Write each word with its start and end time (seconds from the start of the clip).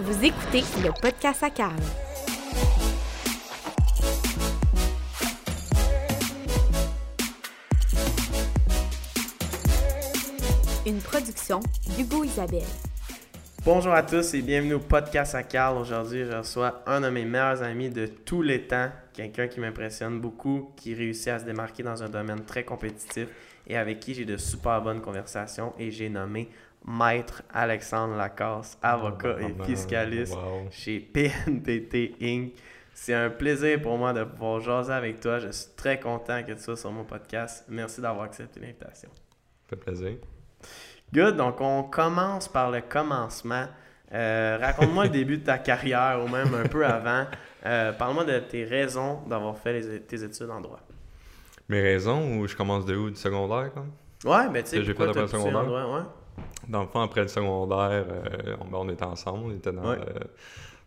Vous 0.00 0.24
écoutez 0.24 0.62
le 0.82 0.90
podcast 1.02 1.42
à 1.42 1.50
Carl. 1.50 1.76
Une 10.86 10.98
production 11.02 11.60
d'Hugo 11.94 12.24
Isabelle. 12.24 12.62
Bonjour 13.66 13.92
à 13.92 14.02
tous 14.02 14.32
et 14.32 14.40
bienvenue 14.40 14.74
au 14.74 14.80
podcast 14.80 15.34
à 15.34 15.42
Carl. 15.42 15.76
Aujourd'hui, 15.76 16.24
je 16.24 16.38
reçois 16.38 16.82
un 16.86 17.02
de 17.02 17.10
mes 17.10 17.26
meilleurs 17.26 17.62
amis 17.62 17.90
de 17.90 18.06
tous 18.06 18.40
les 18.40 18.66
temps, 18.66 18.88
quelqu'un 19.12 19.46
qui 19.46 19.60
m'impressionne 19.60 20.20
beaucoup, 20.20 20.72
qui 20.74 20.94
réussit 20.94 21.28
à 21.28 21.38
se 21.38 21.44
démarquer 21.44 21.82
dans 21.82 22.02
un 22.02 22.08
domaine 22.08 22.46
très 22.46 22.64
compétitif 22.64 23.28
et 23.66 23.76
avec 23.76 24.00
qui 24.00 24.14
j'ai 24.14 24.24
de 24.24 24.38
super 24.38 24.80
bonnes 24.80 25.02
conversations 25.02 25.74
et 25.78 25.90
j'ai 25.90 26.08
nommé 26.08 26.48
Maître 26.86 27.42
Alexandre 27.52 28.16
Lacasse, 28.16 28.76
avocat 28.82 29.36
et 29.40 29.54
fiscaliste 29.64 30.34
Wow. 30.34 30.68
chez 30.70 30.98
PNTT 31.00 32.14
Inc. 32.20 32.52
C'est 32.94 33.14
un 33.14 33.30
plaisir 33.30 33.80
pour 33.80 33.96
moi 33.98 34.12
de 34.12 34.24
pouvoir 34.24 34.60
jaser 34.60 34.92
avec 34.92 35.20
toi. 35.20 35.38
Je 35.38 35.50
suis 35.50 35.70
très 35.76 35.98
content 35.98 36.42
que 36.42 36.52
tu 36.52 36.60
sois 36.60 36.76
sur 36.76 36.90
mon 36.92 37.04
podcast. 37.04 37.64
Merci 37.68 38.00
d'avoir 38.00 38.24
accepté 38.26 38.60
l'invitation. 38.60 39.08
Ça 39.14 39.70
fait 39.70 39.76
plaisir. 39.76 40.12
Good, 41.12 41.36
donc 41.36 41.60
on 41.60 41.84
commence 41.84 42.48
par 42.48 42.70
le 42.70 42.80
commencement. 42.82 43.66
Euh, 44.12 44.58
Raconte-moi 44.60 45.04
le 45.04 45.10
début 45.20 45.38
de 45.38 45.44
ta 45.44 45.58
carrière 45.58 46.20
ou 46.24 46.28
même 46.28 46.52
un 46.54 46.68
peu 46.68 46.84
avant. 46.84 47.26
Euh, 47.64 47.92
Parle-moi 47.92 48.24
de 48.24 48.38
tes 48.40 48.64
raisons 48.64 49.20
d'avoir 49.26 49.56
fait 49.56 49.80
les- 49.80 50.00
tes 50.02 50.22
études 50.22 50.50
en 50.50 50.60
droit. 50.60 50.80
Mes 51.68 51.80
raisons, 51.80 52.36
ou 52.38 52.46
je 52.46 52.54
commence 52.56 52.84
de 52.84 52.94
où? 52.96 53.08
Du 53.08 53.16
secondaire, 53.16 53.72
comme? 53.72 53.90
Ouais, 54.24 54.48
mais 54.50 54.62
tu 54.64 54.70
sais, 54.70 54.82
j'ai 54.84 54.92
fait 54.94 55.02
après 55.04 55.06
le 55.22 55.26
poursuivi 55.26 55.42
en 55.44 55.46
secondaire? 55.46 55.66
droit, 55.86 55.98
ouais. 55.98 56.04
Dans 56.68 56.82
le 56.82 56.88
fond, 56.88 57.00
après 57.00 57.22
le 57.22 57.28
secondaire, 57.28 58.04
euh, 58.08 58.56
on, 58.60 58.64
ben, 58.66 58.78
on 58.78 58.88
était 58.88 59.04
ensemble, 59.04 59.44
on 59.46 59.54
était 59.56 59.72
dans, 59.72 59.82
Ouais. 59.88 59.96
le, 59.96 60.04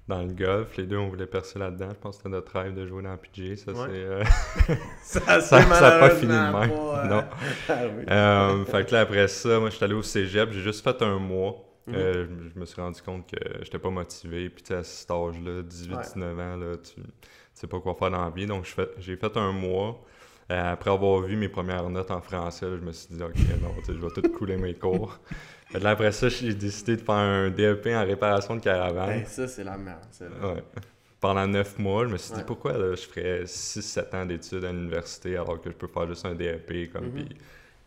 dans 0.08 0.22
le 0.22 0.34
golf. 0.34 0.76
Les 0.78 0.86
deux, 0.86 0.98
on 0.98 1.09
voulait 1.09 1.26
percer 1.28 1.59
là-dedans. 1.59 1.90
Je 1.91 1.95
pense 1.95 2.18
que 2.18 2.23
c'était 2.23 2.30
notre 2.30 2.52
rêve 2.58 2.73
de 2.73 2.86
jouer 2.86 3.04
dans 3.04 3.09
la 3.11 3.17
PG. 3.17 3.56
Ça, 3.58 3.72
Ouais. 3.72 3.78
c'est... 3.88 3.94
euh, 3.95 4.23
Ça, 5.03 5.20
Ça- 5.42 5.61
ça 5.61 5.88
a 5.98 6.00
pas 6.00 6.09
fini 6.11 6.31
de 6.31 6.38
même. 6.38 6.52
pas, 6.52 7.03
euh, 7.03 7.08
Non. 7.08 7.23
ah 8.08 8.53
oui. 8.56 8.66
Fait 8.66 8.86
que 8.86 8.94
là, 8.94 9.02
après 9.02 9.28
ça, 9.28 9.59
moi, 9.59 9.70
je 9.70 9.76
suis 9.76 9.83
allé 9.86 9.94
au 9.95 10.02
cégep. 10.03 10.52
J'ai 10.52 10.61
juste 10.61 10.83
fait 10.83 11.02
un 11.02 11.20
mois. 11.20 11.56
Mhm. 11.88 11.95
Euh, 11.95 12.28
je- 12.53 12.59
me 12.59 12.66
suis 12.66 12.81
rendu 12.81 13.00
compte 13.02 13.30
que 13.30 13.38
j'étais 13.64 13.78
pas 13.80 13.89
motivé. 13.92 14.50
Puis, 14.50 14.73
à 14.73 14.83
cet 14.83 15.11
âge-là, 15.11 15.61
18-19 15.61 16.39
ans, 16.39 16.56
là, 16.56 16.78
tu, 16.78 16.95
tu 16.95 17.02
sais 17.53 17.67
pas 17.67 17.80
quoi 17.80 17.94
faire 17.95 18.09
dans 18.11 18.23
la 18.23 18.31
vie. 18.31 18.48
Donc, 18.48 18.66
j'ai 18.98 19.16
fait 19.17 19.38
un 19.38 19.52
mois. 19.52 20.02
Euh, 20.52 20.74
après 20.74 20.92
avoir 20.92 21.22
vu 21.22 21.36
mes 21.36 21.50
premières 21.50 21.90
notes 21.90 22.12
en 22.12 22.22
français, 22.22 22.68
là, 22.70 22.78
je 22.80 22.86
me 22.86 22.92
suis 22.92 23.16
dit, 23.16 23.24
OK, 23.24 23.34
non, 23.62 23.72
je 23.88 23.94
vais 23.94 24.22
tout 24.22 24.30
couler 24.32 24.58
mes 24.58 24.74
cours. 24.76 25.20
Que 25.74 25.80
là, 25.80 25.90
après 25.90 26.12
ça, 26.12 26.30
j'ai 26.30 26.54
décidé 26.54 26.96
de 26.96 27.02
faire 27.02 27.16
un 27.16 27.50
DEP 27.50 27.88
en 27.88 28.06
réparation 28.06 28.56
de 28.56 28.62
caravane. 28.62 29.10
Hey, 29.10 29.26
ça, 29.26 29.48
c'est 29.48 29.64
la 29.64 29.76
merde. 29.76 30.00
Ouais. 30.22 30.64
Pendant 31.20 31.48
neuf 31.48 31.80
mois, 31.80 32.06
je 32.06 32.12
me 32.14 32.18
suis 32.18 32.36
dit 32.36 32.44
pourquoi 32.46 32.73
là, 32.78 32.94
je 32.94 33.02
ferais 33.02 33.44
6-7 33.46 34.16
ans 34.16 34.26
d'études 34.28 34.64
à 34.64 34.72
l'université 34.72 35.36
alors 35.36 35.60
que 35.60 35.72
je 35.72 35.76
peux 35.76 35.88
faire 35.88 36.08
juste 36.08 36.23
un 36.28 36.36
DEP 36.36 36.92
comme 36.94 37.06
Mhm. 37.08 37.12
puis 37.14 37.30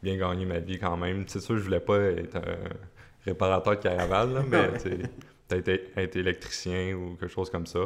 bien 0.03 0.17
gagner 0.17 0.45
ma 0.45 0.59
vie 0.59 0.77
quand 0.79 0.97
même. 0.97 1.25
C'est 1.29 1.39
sûr, 1.41 1.57
je 1.57 1.63
voulais 1.63 1.79
pas 1.81 1.99
être 1.99 2.37
un 2.37 2.43
réparateur 3.25 3.77
de 3.77 3.81
caravane, 3.83 4.35
là, 4.35 4.43
mais 4.51 4.69
peut-être 5.49 5.69
être- 5.69 5.97
être 5.99 6.17
électricien 6.17 6.95
ou 6.95 7.15
quelque 7.15 7.33
chose 7.33 7.49
comme 7.49 7.67
ça. 7.67 7.81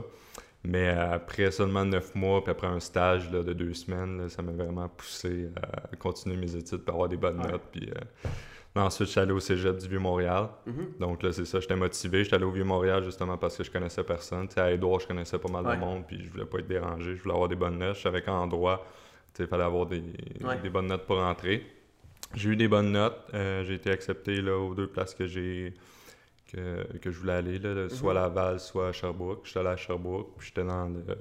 Mais 0.64 0.88
euh, 0.90 1.14
après 1.14 1.50
seulement 1.50 1.84
neuf 1.84 2.14
mois, 2.14 2.42
puis 2.44 2.52
après 2.52 2.68
un 2.68 2.78
stage 2.80 3.30
là, 3.32 3.42
de 3.42 3.52
deux 3.52 3.74
semaines, 3.74 4.18
là, 4.22 4.28
ça 4.28 4.42
m'a 4.42 4.52
vraiment 4.52 4.88
poussé 4.88 5.48
à 5.60 5.96
continuer 5.96 6.36
mes 6.36 6.54
études 6.54 6.78
pour 6.84 6.94
avoir 6.94 7.08
des 7.08 7.16
bonnes 7.16 7.40
Ouais. 7.40 7.50
notes. 7.52 7.62
Puis, 7.72 7.90
euh, 7.90 8.80
ensuite, 8.80 9.06
je 9.08 9.10
suis 9.12 9.20
allé 9.20 9.32
au 9.32 9.40
cégep 9.40 9.76
du 9.78 9.88
Vieux-Montréal. 9.88 10.48
Mhm. 10.66 10.86
Donc 11.00 11.22
là, 11.24 11.32
c'est 11.32 11.44
ça, 11.46 11.58
j'étais 11.58 11.74
motivé. 11.74 12.22
J'étais 12.22 12.36
allé 12.36 12.44
au 12.44 12.52
Vieux-Montréal 12.52 13.02
justement 13.02 13.36
parce 13.36 13.56
que 13.56 13.64
je 13.64 13.70
connaissais 13.72 14.04
personne. 14.04 14.46
À 14.56 14.70
Édouard, 14.70 15.00
je 15.00 15.08
connaissais 15.08 15.38
pas 15.38 15.50
mal 15.50 15.66
Ouais. 15.66 15.74
de 15.74 15.80
monde, 15.80 16.04
puis 16.06 16.22
je 16.24 16.30
voulais 16.30 16.44
pas 16.46 16.58
être 16.60 16.68
dérangé. 16.68 17.16
Je 17.16 17.22
voulais 17.22 17.34
avoir 17.34 17.48
des 17.48 17.56
bonnes 17.56 17.78
notes. 17.78 17.96
Je 17.96 18.02
savais 18.02 18.22
qu'en 18.22 18.46
droit, 18.46 18.86
il 19.38 19.46
fallait 19.48 19.64
avoir 19.64 19.86
des, 19.86 20.02
Ouais. 20.44 20.58
des 20.62 20.70
bonnes 20.70 20.86
notes 20.86 21.06
pour 21.06 21.18
entrer. 21.18 21.66
J'ai 22.34 22.50
eu 22.50 22.56
des 22.56 22.68
bonnes 22.68 22.92
notes. 22.92 23.18
Euh, 23.34 23.64
j'ai 23.64 23.74
été 23.74 23.90
accepté 23.90 24.40
là, 24.40 24.56
aux 24.56 24.74
deux 24.74 24.86
places 24.86 25.14
que 25.14 25.26
j'ai 25.26 25.74
que, 26.52 26.98
que 26.98 27.10
je 27.10 27.18
voulais 27.18 27.32
aller, 27.32 27.58
là, 27.58 27.88
soit 27.88 28.12
Mhm. 28.12 28.18
à 28.18 28.20
Laval, 28.22 28.60
soit 28.60 28.88
à 28.88 28.92
Sherbrooke. 28.92 29.40
J'étais 29.44 29.60
allé 29.60 29.68
à 29.70 29.76
Sherbrooke, 29.76 30.34
puis 30.38 30.48
j'étais 30.48 30.64
dans 30.64 30.86
le, 30.88 31.00
euh, 31.08 31.16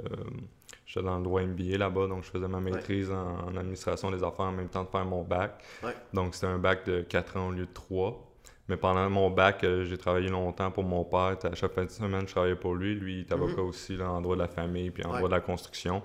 j'étais 0.85 1.05
dans 1.05 1.17
le 1.17 1.23
droit 1.23 1.41
MBA 1.41 1.77
là-bas, 1.77 2.07
donc 2.07 2.23
je 2.23 2.29
faisais 2.29 2.47
ma 2.47 2.59
maîtrise 2.59 3.11
en, 3.11 3.37
en 3.47 3.55
administration 3.55 4.11
des 4.11 4.23
affaires 4.23 4.45
en 4.47 4.51
même 4.51 4.67
temps 4.69 4.83
de 4.83 4.89
faire 4.89 5.05
mon 5.05 5.23
bac. 5.23 5.63
Ouais. 5.83 5.95
Donc 6.13 6.35
c'était 6.35 6.47
un 6.47 6.59
bac 6.59 6.85
de 6.85 7.01
4 7.01 7.37
ans 7.37 7.47
au 7.47 7.51
lieu 7.51 7.65
de 7.65 7.73
3. 7.73 8.27
Mais 8.67 8.77
pendant 8.77 9.09
mon 9.09 9.29
bac, 9.29 9.63
euh, 9.63 9.83
j'ai 9.83 9.97
travaillé 9.97 10.29
longtemps 10.29 10.71
pour 10.71 10.83
mon 10.83 11.03
père. 11.03 11.35
À 11.43 11.55
chaque 11.55 11.73
fin 11.73 11.83
de 11.83 11.89
semaine, 11.89 12.21
je 12.27 12.31
travaillais 12.31 12.55
pour 12.55 12.75
lui. 12.75 12.95
Lui, 12.95 13.15
il 13.15 13.19
est 13.21 13.31
avocat 13.33 13.61
aussi 13.63 13.97
là, 13.97 14.09
en 14.11 14.21
droit 14.21 14.35
de 14.35 14.41
la 14.41 14.47
famille 14.47 14.91
puis 14.91 15.03
en 15.03 15.07
Mhm. 15.07 15.13
Ouais. 15.13 15.19
droit 15.19 15.29
de 15.29 15.35
la 15.35 15.41
construction. 15.41 16.01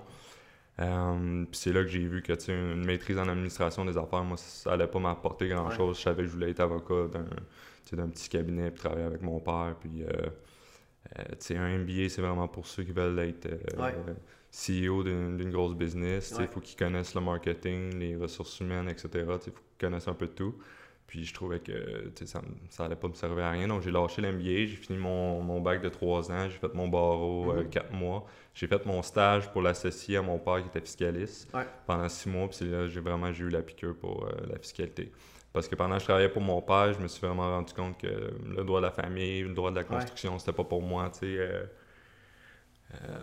Euh, 0.79 1.45
puis 1.45 1.59
c'est 1.59 1.73
là 1.73 1.81
que 1.83 1.87
j'ai 1.89 2.07
vu 2.07 2.21
que 2.21 2.33
une 2.51 2.85
maîtrise 2.85 3.17
en 3.17 3.27
administration 3.27 3.83
des 3.85 3.97
affaires, 3.97 4.23
moi, 4.23 4.37
ça 4.37 4.73
allait 4.73 4.87
pas 4.87 4.99
m'apporter 4.99 5.47
grand-chose. 5.47 5.97
Je 5.97 6.03
savais 6.03 6.23
que 6.23 6.27
je 6.29 6.33
voulais 6.33 6.51
être 6.51 6.59
avocat 6.59 7.07
d'un 7.93 8.07
petit 8.09 8.29
cabinet 8.29 8.69
puis 8.71 8.79
travailler 8.79 9.05
avec 9.05 9.21
mon 9.21 9.39
père. 9.39 9.75
Puis, 9.79 10.03
euh, 10.03 10.09
euh, 11.19 11.57
un 11.57 11.77
MBA, 11.79 12.09
c'est 12.09 12.21
vraiment 12.21 12.47
pour 12.47 12.67
ceux 12.67 12.83
qui 12.83 12.91
veulent 12.91 13.17
être 13.19 13.45
euh, 13.47 13.81
Ouais. 13.81 13.95
CEO 14.51 15.03
d'une 15.03 15.37
d'une 15.37 15.51
grosse 15.51 15.75
business. 15.75 16.29
Tu 16.29 16.35
sais, 16.35 16.41
Il 16.43 16.45
Ouais. 16.45 16.47
faut 16.47 16.59
qu'ils 16.61 16.77
connaissent 16.77 17.15
le 17.15 17.21
marketing, 17.21 17.97
les 17.99 18.15
ressources 18.15 18.59
humaines, 18.59 18.89
etc. 18.89 19.09
Il 19.15 19.25
faut 19.25 19.51
qu'ils 19.51 19.87
connaissent 19.89 20.07
un 20.07 20.13
peu 20.13 20.27
de 20.27 20.31
tout. 20.33 20.55
Puis 21.07 21.23
je 21.23 21.33
trouvais 21.33 21.59
que 21.61 22.11
ça, 22.25 22.41
ça 22.69 22.83
allait 22.85 22.97
pas 22.97 23.07
me 23.07 23.13
servir 23.13 23.45
à 23.45 23.51
rien. 23.51 23.67
Donc 23.69 23.81
j'ai 23.81 23.91
lâché 23.91 24.21
l'MBA, 24.21 24.43
j'ai 24.43 24.67
fini 24.75 24.99
mon, 24.99 25.41
mon 25.41 25.61
bac 25.61 25.81
de 25.81 25.87
trois 25.87 26.29
ans, 26.31 26.49
j'ai 26.49 26.57
fait 26.57 26.73
mon 26.73 26.89
barreau 26.89 27.53
euh, 27.53 27.63
quatre 27.63 27.93
mois. 27.93 28.25
J'ai 28.53 28.67
fait 28.67 28.85
mon 28.85 29.01
stage 29.01 29.49
pour 29.53 29.61
l'associé 29.61 30.17
à 30.17 30.21
mon 30.21 30.37
père 30.37 30.61
qui 30.61 30.67
était 30.67 30.81
fiscaliste 30.81 31.53
Ouais. 31.53 31.65
pendant 31.85 32.09
six 32.09 32.27
mois. 32.27 32.49
Puis 32.49 32.69
là 32.69 32.87
j'ai 32.89 32.99
vraiment 32.99 33.29
eu 33.31 33.49
la 33.49 33.61
piqûre 33.61 33.95
pour 33.95 34.25
euh, 34.25 34.31
la 34.51 34.59
fiscalité. 34.59 35.09
Parce 35.53 35.67
que 35.69 35.75
pendant 35.75 35.95
que 35.95 36.01
je 36.01 36.05
travaillais 36.05 36.29
pour 36.29 36.41
mon 36.41 36.61
père, 36.61 36.91
je 36.93 36.99
me 36.99 37.07
suis 37.07 37.25
vraiment 37.25 37.49
rendu 37.49 37.73
compte 37.73 37.97
que 37.97 38.07
le 38.45 38.63
droit 38.65 38.81
de 38.81 38.85
la 38.85 38.91
famille, 38.91 39.43
le 39.43 39.53
droit 39.53 39.71
de 39.71 39.77
la 39.77 39.85
construction, 39.85 40.37
c'était 40.39 40.51
pas 40.51 40.65
pour 40.65 40.81
moi. 40.81 41.09
euh, 41.23 41.63
euh, 42.93 43.17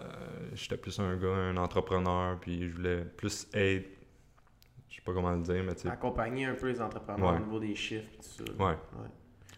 J'étais 0.55 0.77
plus 0.77 0.99
un 1.01 1.17
gars, 1.17 1.29
un 1.29 1.57
entrepreneur, 1.57 2.39
puis 2.41 2.69
je 2.69 2.75
voulais 2.77 3.05
plus 3.17 3.47
être. 3.55 3.87
Je 4.95 5.01
sais 5.01 5.05
pas 5.05 5.13
comment 5.13 5.33
le 5.33 5.43
dire, 5.43 5.61
mais 5.67 5.75
tu 5.75 5.81
sais, 5.83 5.89
Accompagner 5.89 6.45
un 6.47 6.55
peu 6.55 6.69
les 6.69 6.81
entrepreneurs 6.81 7.33
Ouais. 7.33 7.37
au 7.37 7.41
niveau 7.41 7.59
des 7.59 7.75
chiffres 7.75 8.07
et 8.13 8.17
tout 8.17 8.23
ça. 8.57 8.65
ouais. 8.65 8.75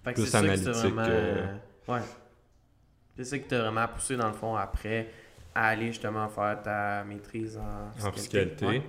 Fait 0.02 0.10
que 0.12 0.14
Plus 0.14 0.24
c'est 0.24 0.30
ça 0.30 0.41
que 0.41 0.44
analytique 0.47 0.72
vraiment... 0.72 1.02
euh, 1.06 1.54
Ouais. 1.88 2.00
C'est 3.16 3.24
ça 3.24 3.38
qui 3.38 3.44
t'a 3.46 3.58
vraiment 3.60 3.86
poussé, 3.88 4.16
dans 4.16 4.28
le 4.28 4.32
fond, 4.32 4.56
après, 4.56 5.10
à 5.54 5.69
aller 5.69 5.88
justement 5.88 6.26
faire 6.28 6.62
ta 6.62 7.04
maîtrise 7.04 7.58
en 7.58 7.91
fiscalité. 7.92 8.08
en 8.08 8.12
fiscalité. 8.12 8.66
Ouais. 8.66 8.82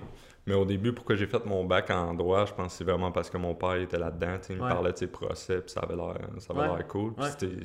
Mais 0.46 0.54
au 0.54 0.64
début, 0.64 0.94
pourquoi 0.94 1.16
j'ai 1.16 1.26
fait 1.26 1.44
mon 1.44 1.64
bac 1.66 1.90
en 1.90 2.14
droit, 2.14 2.46
je 2.46 2.54
pense 2.54 2.72
que 2.72 2.78
c'est 2.78 2.84
vraiment 2.84 3.12
parce 3.12 3.28
que 3.28 3.36
mon 3.36 3.54
père 3.54 3.74
était 3.74 3.98
là-dedans. 3.98 4.38
Il 4.48 4.56
me 4.56 4.60
parlait 4.68 4.92
de 4.92 4.96
ses 4.96 5.06
procès, 5.08 5.60
puis 5.60 5.70
ça 5.70 5.80
avait 5.80 5.96
l'air, 5.96 6.86
cool. 6.88 7.12
C'était- 7.24 7.62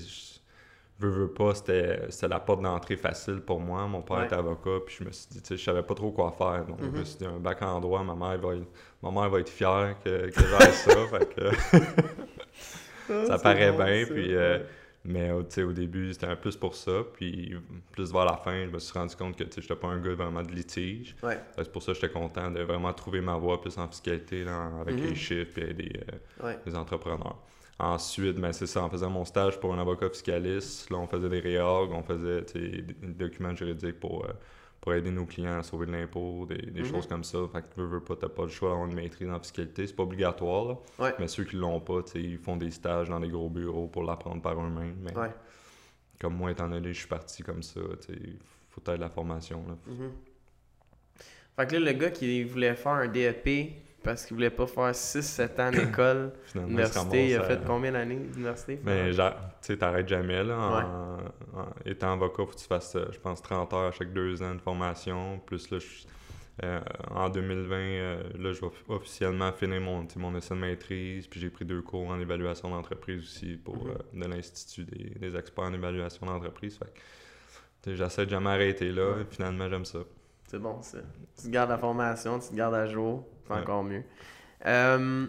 veux, 1.06 1.22
veux 1.24 1.32
pas, 1.32 1.54
c'était 1.56 2.08
la 2.28 2.40
porte 2.40 2.62
d'entrée 2.62 2.96
facile 2.98 3.42
pour 3.42 3.60
moi. 3.60 3.88
Mon 3.88 4.02
père 4.02 4.18
Ouais. 4.18 4.26
était 4.26 4.36
avocat, 4.36 4.80
puis 4.86 4.96
je 5.00 5.04
me 5.04 5.12
suis 5.12 5.28
dit, 5.30 5.42
tu 5.42 5.48
sais, 5.50 5.58
je 5.58 5.64
savais 5.64 5.84
pas 5.84 5.94
trop 5.96 6.12
quoi 6.12 6.32
faire. 6.32 6.66
Donc 6.66 6.80
je 6.82 6.88
me 6.90 7.04
suis 7.04 7.18
dit, 7.18 7.26
un 7.26 7.40
bac 7.40 7.62
en 7.62 7.80
droit, 7.80 8.04
ma 8.04 8.16
mère 8.16 8.40
va 8.40 8.56
être, 8.56 8.68
ma 9.02 9.12
mère 9.12 9.30
va 9.30 9.40
être 9.40 9.50
fière 9.50 9.96
que, 10.04 10.30
que 10.30 10.40
j'aille 10.42 10.74
ça. 10.74 11.08
fait 11.08 11.36
que- 11.36 11.52
Ah, 13.10 13.26
ça 13.26 13.38
paraît 13.38 13.72
bon, 13.72 13.84
bien, 13.84 14.06
puis, 14.06 14.36
euh. 14.36 14.60
Mais 15.06 15.32
au 15.34 15.44
début, 15.74 16.14
c'était 16.14 16.28
un 16.28 16.38
plus 16.38 16.56
pour 16.56 16.76
ça. 16.76 17.02
Puis 17.16 17.54
plus 17.92 18.14
vers 18.14 18.24
la 18.24 18.38
fin, 18.38 18.64
je 18.66 18.70
me 18.70 18.80
suis 18.80 18.98
rendu 18.98 19.14
compte 19.18 19.36
que 19.36 19.44
sais, 19.44 19.62
j'étais 19.62 19.76
pas 19.76 19.90
un 19.90 20.00
gars 20.00 20.14
vraiment 20.16 20.42
de 20.42 20.52
litige. 20.54 21.14
Ouais. 21.22 21.38
C'est 21.58 21.70
pour 21.74 21.84
ça 21.84 21.92
que 21.92 22.00
j'étais 22.00 22.14
content 22.14 22.50
de 22.50 22.62
vraiment 22.62 22.94
trouver 22.94 23.20
ma 23.20 23.36
voie 23.36 23.60
plus 23.60 23.78
en 23.78 23.90
fiscalité, 23.90 24.46
là, 24.46 24.72
avec 24.80 24.96
Mhm. 24.96 25.04
les 25.04 25.16
chiffres 25.16 25.60
et 25.60 25.74
les, 25.74 25.92
euh, 26.00 26.46
Ouais. 26.48 26.58
les 26.66 26.74
entrepreneurs. 26.74 27.36
Ensuite, 27.80 28.38
ben, 28.38 28.54
c'est 28.54 28.68
ça, 28.68 28.84
en 28.84 28.90
faisant 28.90 29.10
mon 29.10 29.26
stage 29.26 29.60
pour 29.60 29.74
un 29.74 29.80
avocat 29.80 30.10
fiscaliste, 30.10 30.90
là, 30.90 30.98
on 30.98 31.08
faisait 31.08 31.30
des 31.30 31.40
réorgs, 31.40 31.92
on 31.92 32.04
faisait 32.04 32.46
tu 32.46 32.82
des 32.82 32.94
documents 33.08 33.56
juridiques 33.56 34.00
pour, 34.00 34.26
euh, 34.26 34.30
pour 34.80 34.94
aider 34.94 35.10
nos 35.12 35.26
clients 35.26 35.58
à 35.60 35.64
sauver 35.64 35.88
de 35.88 35.92
l'impôt, 35.92 36.46
des, 36.46 36.58
des 36.58 36.82
Mhm. 36.82 36.86
choses 36.88 37.08
comme 37.08 37.24
ça. 37.24 37.40
Fait 37.52 37.62
que 37.62 37.68
veux, 37.82 37.88
veux 37.88 38.00
pas, 38.04 38.16
t'as 38.16 38.30
pas 38.30 38.44
le 38.44 38.50
choix 38.50 38.70
d'avoir 38.70 38.88
une 38.88 38.94
maîtrise 38.96 39.30
en 39.30 39.40
fiscalité. 39.40 39.88
C'est 39.88 39.96
pas 39.96 40.04
obligatoire, 40.04 40.66
là. 40.66 40.78
Ouais. 41.00 41.16
mais 41.20 41.28
ceux 41.28 41.44
qui 41.46 41.56
l'ont 41.56 41.80
pas, 41.80 42.04
tu 42.04 42.20
ils 42.20 42.38
font 42.38 42.58
des 42.58 42.70
stages 42.72 43.10
dans 43.10 43.20
des 43.20 43.30
gros 43.30 43.50
bureaux 43.50 43.88
pour 43.88 44.04
l'apprendre 44.04 44.42
par 44.42 44.54
eux-mêmes. 44.54 44.96
Mais 45.02 45.18
Ouais. 45.18 45.32
comme 46.22 46.36
moi, 46.36 46.52
étant 46.52 46.70
donné 46.70 46.94
je 46.94 47.00
suis 47.00 47.08
parti 47.08 47.42
comme 47.44 47.64
ça, 47.64 47.82
tu 48.06 48.14
sais, 48.14 48.20
faut 48.70 48.82
être 48.86 49.00
la 49.00 49.10
formation. 49.10 49.64
Là. 49.68 49.76
Mhm. 49.88 50.12
Fait 51.56 51.68
que 51.68 51.76
là, 51.76 51.92
le 51.92 51.98
gars 51.98 52.12
qui 52.12 52.44
voulait 52.44 52.76
faire 52.76 52.94
un 52.94 53.08
DEP 53.08 53.74
parce 54.04 54.26
qu'il 54.26 54.36
voulait 54.36 54.50
pas 54.50 54.68
faire 54.68 54.94
6-7 54.94 55.60
ans 55.60 55.72
d'école, 55.72 56.34
Finalement, 56.46 56.80
il 56.80 56.86
se 56.88 57.00
université, 57.00 57.28
il 57.30 57.36
a 57.36 57.44
fait 57.44 57.62
combien 57.66 57.92
d'années 57.94 58.16
d'université? 58.18 58.80
Mais 58.84 59.12
tu 59.12 59.18
sais, 59.62 59.78
t'arrêtes 59.78 60.08
jamais, 60.08 60.44
là. 60.44 60.58
En, 60.58 61.60
en 61.60 61.66
étant 61.86 62.14
avocat, 62.14 62.44
faut 62.46 62.52
que 62.52 62.58
tu 62.58 62.66
fasses, 62.68 62.96
euh, 62.96 63.06
je 63.12 63.20
pense, 63.20 63.42
30 63.42 63.74
heures 63.74 63.88
à 63.88 63.92
chaque 63.92 64.14
deux 64.14 64.42
ans 64.44 64.54
de 64.56 64.62
formation. 64.62 65.40
Plus 65.46 65.70
là, 65.72 65.80
je- 65.80 65.86
Euh, 66.64 66.80
en 67.10 67.30
2020, 67.30 67.76
euh, 67.78 68.24
là, 68.38 68.54
je 68.54 68.62
vais 68.62 68.68
officiellement 68.88 69.52
finir 69.54 69.82
mon, 69.82 70.06
mon 70.18 70.36
essai 70.38 70.54
de 70.54 70.60
maîtrise, 70.60 71.26
puis 71.26 71.40
j'ai 71.40 71.50
pris 71.50 71.66
deux 71.66 71.82
cours 71.82 72.08
en 72.10 72.20
évaluation 72.20 72.70
d'entreprise 72.70 73.24
aussi 73.24 73.56
pour 73.58 73.86
Mhm. 73.86 73.90
euh, 73.90 74.26
de 74.26 74.30
l'Institut 74.32 74.84
des, 74.84 75.10
des 75.18 75.36
experts 75.36 75.64
en 75.64 75.74
évaluation 75.74 76.28
d'entreprise. 76.28 76.78
Fait 76.78 77.96
j'essaie 77.96 78.26
de 78.26 78.30
jamais 78.30 78.52
arrêter 78.52 78.92
là, 78.92 79.14
Ouais. 79.16 79.22
et 79.24 79.26
finalement, 79.26 79.68
j'aime 79.68 79.84
ça. 79.86 80.00
C'est 80.54 80.60
bon, 80.60 80.84
ça. 80.84 81.00
Tu 81.36 81.48
te 81.48 81.50
gardes 81.50 81.72
la 81.72 81.80
formation, 81.80 82.38
tu 82.38 82.50
te 82.50 82.54
gardes 82.54 82.76
à 82.76 82.86
jour, 82.86 83.24
c'est 83.48 83.54
Ouais. 83.54 83.62
encore 83.62 83.84
mieux. 83.84 84.04
Euh, 84.68 85.26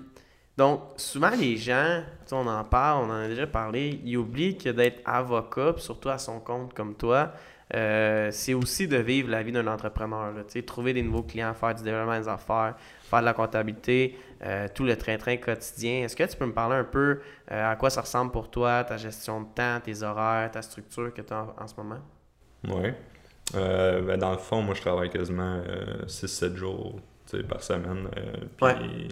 donc, 0.55 0.83
souvent, 0.99 1.31
les 1.31 1.57
gens, 1.57 2.03
tu 2.25 2.29
sais, 2.29 2.35
on 2.35 2.47
en 2.47 2.63
parle, 2.63 3.07
on 3.07 3.11
en 3.11 3.23
a 3.23 3.27
déjà 3.29 3.47
parlé, 3.47 4.01
ils 4.05 4.19
oublient 4.19 4.59
que 4.59 4.69
d'être 4.69 5.01
avocat, 5.07 5.73
puis 5.73 5.83
surtout 5.83 6.11
à 6.11 6.19
son 6.19 6.41
compte 6.41 6.75
comme 6.75 6.95
toi, 6.95 7.33
euh, 7.75 8.29
c'est 8.33 8.53
aussi 8.53 8.87
de 8.87 8.99
vivre 8.99 9.31
la 9.31 9.43
vie 9.43 9.51
d'un 9.51 9.67
entrepreneur. 9.67 10.31
là. 10.31 10.45
Tu 10.45 10.51
sais, 10.53 10.63
trouver 10.63 10.93
des 10.93 11.03
nouveaux 11.03 11.23
clients, 11.23 11.55
faire 11.55 11.75
du 11.75 11.83
développement 11.83 12.21
des 12.21 12.29
affaires, 12.29 12.75
faire 13.01 13.21
de 13.21 13.25
la 13.25 13.33
comptabilité, 13.33 14.19
euh, 14.45 14.69
tout 14.75 14.85
le 14.85 14.95
train-train 14.95 15.39
quotidien. 15.39 16.03
Est-ce 16.05 16.15
que 16.15 16.25
tu 16.25 16.37
peux 16.37 16.45
me 16.45 16.53
parler 16.53 16.77
un 16.77 16.85
peu 16.85 17.21
euh, 17.51 17.73
à 17.73 17.77
quoi 17.77 17.89
ça 17.89 18.03
ressemble 18.03 18.31
pour 18.31 18.51
toi, 18.51 18.85
ta 18.85 18.99
gestion 18.99 19.41
de 19.41 19.47
temps, 19.55 19.81
tes 19.83 20.03
horaires, 20.03 20.51
ta 20.51 20.61
structure 20.61 21.15
que 21.15 21.23
tu 21.23 21.33
as 21.33 21.45
en, 21.45 21.55
en 21.63 21.67
ce 21.67 21.75
moment? 21.79 22.01
Oui. 22.69 22.91
Euh, 23.55 24.01
ben, 24.01 24.19
dans 24.19 24.33
le 24.33 24.39
fond, 24.39 24.63
moi, 24.63 24.75
je 24.75 24.81
travaille 24.81 25.11
quasiment 25.11 25.61
6-7 26.07 26.57
jours 26.57 26.99
tu 27.31 27.37
sais, 27.39 27.43
par 27.43 27.63
semaine. 27.63 28.09
euh, 28.17 28.33
puis, 28.79 29.09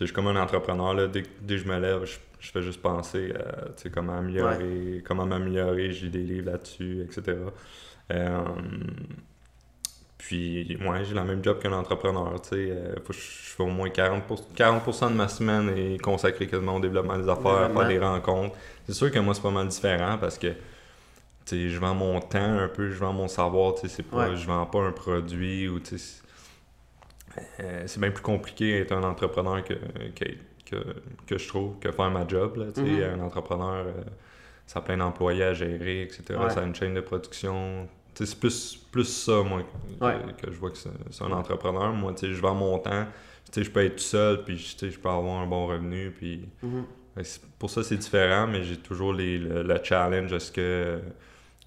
je 0.00 0.04
suis 0.06 0.14
comme 0.14 0.26
un 0.28 0.36
entrepreneur. 0.40 0.94
Là, 0.94 1.06
dès, 1.06 1.22
que- 1.22 1.28
dès 1.42 1.56
que 1.56 1.62
je 1.62 1.68
me 1.68 1.78
lève, 1.78 2.04
je, 2.04 2.16
je 2.40 2.50
fais 2.50 2.62
juste 2.62 2.80
penser 2.82 3.32
à 3.36 3.88
comment 3.90 4.18
améliorer, 4.18 5.02
comment 5.06 5.26
m'améliorer. 5.26 5.92
J'ai 5.92 6.08
des 6.08 6.22
livres 6.22 6.50
là-dessus, 6.52 7.02
etc. 7.02 7.36
Euh, 8.12 8.38
puis, 10.18 10.76
moi, 10.80 11.02
j'ai 11.02 11.14
la 11.14 11.24
même 11.24 11.44
job 11.44 11.58
qu'un 11.60 11.72
entrepreneur. 11.72 12.32
Euh, 12.52 12.94
faut 13.04 13.12
je 13.12 13.18
fais 13.20 13.62
au 13.62 13.66
moins 13.66 13.88
40%, 13.90 14.22
40 14.56 15.10
de 15.10 15.16
ma 15.16 15.28
semaine 15.28 15.70
est 15.76 16.00
consacrée 16.00 16.46
quasiment 16.46 16.76
au 16.76 16.80
développement 16.80 17.18
des 17.18 17.28
affaires, 17.28 17.52
à 17.64 17.68
faire 17.68 17.88
des 17.88 17.98
rencontres. 17.98 18.56
C'est 18.86 18.94
sûr 18.94 19.10
que 19.10 19.18
moi, 19.18 19.34
c'est 19.34 19.42
pas 19.42 19.50
mal 19.50 19.68
différent 19.68 20.16
parce 20.18 20.38
que 20.38 20.48
tu 21.46 21.56
sais, 21.56 21.68
je 21.68 21.78
vends 21.78 21.94
mon 21.94 22.20
temps 22.20 22.58
un 22.58 22.68
peu, 22.68 22.90
je 22.90 22.98
vends 22.98 23.12
mon 23.12 23.28
savoir, 23.28 23.74
tu 23.74 23.82
sais, 23.82 23.88
c'est 23.88 24.02
pas, 24.02 24.30
Ouais. 24.30 24.36
je 24.36 24.46
vends 24.46 24.66
pas 24.66 24.80
un 24.80 24.92
produit 24.92 25.68
ou 25.68 25.78
tu 25.80 25.96
euh, 27.60 27.82
c'est 27.86 28.00
bien 28.00 28.10
plus 28.10 28.22
compliqué 28.22 28.78
d'être 28.78 28.92
un 28.92 29.02
entrepreneur 29.02 29.62
que, 29.64 29.74
que, 30.14 30.24
que, 30.64 30.76
que 31.26 31.38
je 31.38 31.48
trouve 31.48 31.78
que 31.80 31.90
faire 31.90 32.10
ma 32.10 32.26
job. 32.26 32.56
Là. 32.56 32.66
Mhm. 32.76 33.20
Un 33.20 33.24
entrepreneur, 33.24 33.86
euh, 33.86 33.92
ça 34.66 34.78
a 34.78 34.82
plein 34.82 34.96
d'employés 34.96 35.42
à 35.44 35.52
gérer, 35.54 36.02
etc. 36.02 36.22
Ouais. 36.38 36.50
Ça 36.50 36.60
a 36.60 36.64
une 36.64 36.74
chaîne 36.74 36.94
de 36.94 37.00
production. 37.00 37.88
C'est 38.14 38.38
plus, 38.38 38.76
plus 38.92 39.04
ça, 39.04 39.42
moi, 39.42 39.62
que, 39.62 40.04
Ouais. 40.04 40.14
que 40.40 40.50
je 40.52 40.56
vois 40.58 40.70
que 40.70 40.78
c'est 40.78 41.24
un 41.24 41.32
entrepreneur. 41.32 41.92
Moi, 41.92 42.14
je 42.22 42.40
vends 42.40 42.54
mon 42.54 42.78
temps. 42.78 43.06
Je 43.56 43.68
peux 43.70 43.84
être 43.84 43.96
tout 43.96 44.02
seul, 44.02 44.44
puis 44.44 44.56
je 44.56 44.98
peux 44.98 45.08
avoir 45.08 45.40
un 45.40 45.46
bon 45.46 45.66
revenu. 45.66 46.12
Puis 46.12 46.48
Mhm. 46.62 46.84
c'est- 47.22 47.40
Pour 47.58 47.70
ça, 47.70 47.82
c'est 47.82 47.96
différent, 47.96 48.46
mais 48.46 48.62
j'ai 48.62 48.76
toujours 48.76 49.12
les, 49.12 49.38
le, 49.38 49.62
le 49.64 49.80
challenge. 49.82 50.32
Est-ce 50.32 50.52
que, 50.52 51.00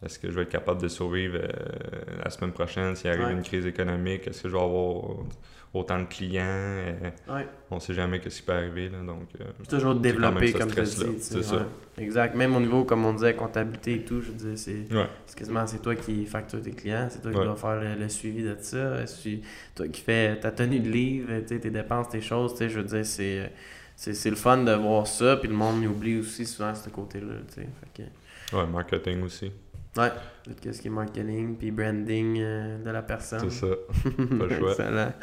est-ce 0.03 0.19
que 0.19 0.29
je 0.29 0.35
vais 0.35 0.43
être 0.43 0.49
capable 0.49 0.81
de 0.81 0.87
survivre 0.87 1.37
euh, 1.41 2.21
la 2.23 2.29
semaine 2.29 2.51
prochaine? 2.51 2.95
S'il 2.95 3.09
arrive 3.09 3.25
Ouais. 3.27 3.31
une 3.33 3.41
crise 3.43 3.65
économique? 3.65 4.27
Est-ce 4.27 4.43
que 4.43 4.49
je 4.49 4.53
vais 4.55 4.61
avoir 4.61 5.03
autant 5.73 5.99
de 5.99 6.05
clients? 6.05 6.43
Euh, 6.45 6.93
Ouais. 7.27 7.47
on 7.71 7.79
sait 7.79 7.93
jamais 7.93 8.21
ce 8.23 8.29
qui 8.37 8.41
peut 8.43 8.53
arriver. 8.53 8.89
Là, 8.89 8.99
donc, 8.99 9.27
euh, 9.41 9.45
C'est 9.63 9.75
toujours 9.77 9.95
développer, 9.95 10.53
comme 10.53 10.69
tu 10.71 10.85
c'est 10.85 11.43
ça. 11.43 11.65
Exact. 11.97 12.35
Même 12.35 12.55
au 12.55 12.59
niveau, 12.59 12.83
comme 12.83 13.05
on 13.05 13.13
disait, 13.13 13.33
comptabilité 13.35 13.95
et 13.95 14.05
tout, 14.05 14.21
je 14.21 14.31
veux 14.31 14.37
dire, 14.37 14.57
c'est 14.57 14.85
Ouais. 14.93 15.07
c'est 15.25 15.37
quasiment 15.39 15.65
c'est 15.65 15.81
toi 15.81 15.95
qui 15.95 16.25
facture 16.27 16.61
tes 16.61 16.71
clients, 16.71 17.07
c'est 17.09 17.21
toi 17.21 17.31
qui 17.31 17.37
dois 17.39 17.55
faire 17.55 17.81
le, 17.81 17.95
le 17.95 18.07
suivi 18.09 18.43
de 18.43 18.55
ça, 18.59 19.05
c'est 19.07 19.41
toi 19.75 19.87
qui 19.87 20.01
fais 20.01 20.39
ta 20.39 20.51
tenue 20.51 20.79
de 20.79 20.89
livre, 20.89 21.39
tes 21.39 21.57
dépenses, 21.57 22.09
tes 22.09 22.21
choses, 22.21 22.55
je 22.59 22.67
veux 22.67 22.83
dire, 22.83 23.05
c'est 23.05 23.51
c'est 23.95 24.13
c'est 24.13 24.29
le 24.29 24.35
fun 24.35 24.57
de 24.63 24.71
voir 24.73 25.07
ça, 25.07 25.37
puis 25.37 25.49
le 25.49 25.55
monde 25.55 25.83
oublie 25.85 26.19
aussi 26.19 26.45
souvent 26.45 26.75
ce 26.75 26.87
côté-là, 26.89 27.33
ouais, 28.53 28.67
marketing 28.67 29.23
aussi. 29.23 29.51
Ouais, 29.97 30.11
qu'est-ce 30.61 30.81
qui 30.81 30.87
est 30.87 30.91
marketing, 30.91 31.55
puis 31.57 31.71
branding 31.71 32.37
euh, 32.39 32.83
de 32.83 32.89
la 32.89 33.01
personne. 33.01 33.49
C'est 33.49 33.67
ça. 33.67 33.67
Pas 34.17 34.45
le 34.45 34.57
choix. 34.57 34.71
Excellent. 34.71 35.13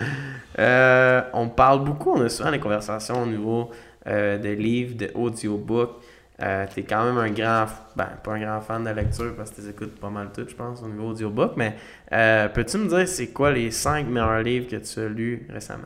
Euh, 0.59 1.23
on 1.33 1.49
parle 1.49 1.85
beaucoup, 1.85 2.13
on 2.13 2.23
a 2.23 2.29
souvent 2.29 2.51
des 2.51 2.61
conversations 2.61 3.23
au 3.23 3.27
niveau 3.27 3.71
euh, 4.07 4.39
de 4.39 4.51
livres, 4.51 4.97
de 4.97 5.11
audiobook. 5.15 6.01
Euh, 6.43 6.67
tu 6.73 6.81
es 6.81 6.83
quand 6.83 7.05
même 7.05 7.19
un 7.19 7.31
grand, 7.31 7.67
ben, 7.95 8.09
pas 8.23 8.33
un 8.33 8.41
grand 8.41 8.61
fan 8.61 8.83
de 8.83 8.91
lecture 8.91 9.37
parce 9.37 9.53
que 9.53 9.61
tu 9.61 9.69
écoutes 9.69 10.01
pas 10.01 10.11
mal 10.11 10.31
tout, 10.35 10.45
je 10.49 10.55
pense, 10.55 10.83
au 10.83 10.89
niveau 10.89 11.11
audiobook, 11.11 11.53
mais 11.57 11.77
euh, 12.13 12.49
peux-tu 12.49 12.79
me 12.79 12.89
dire 12.89 13.07
c'est 13.07 13.29
quoi 13.29 13.53
les 13.53 13.71
cinq 13.71 14.09
meilleurs 14.09 14.43
livres 14.43 14.67
que 14.69 14.77
tu 14.77 15.01
as 15.01 15.09
lus 15.09 15.47
récemment? 15.49 15.85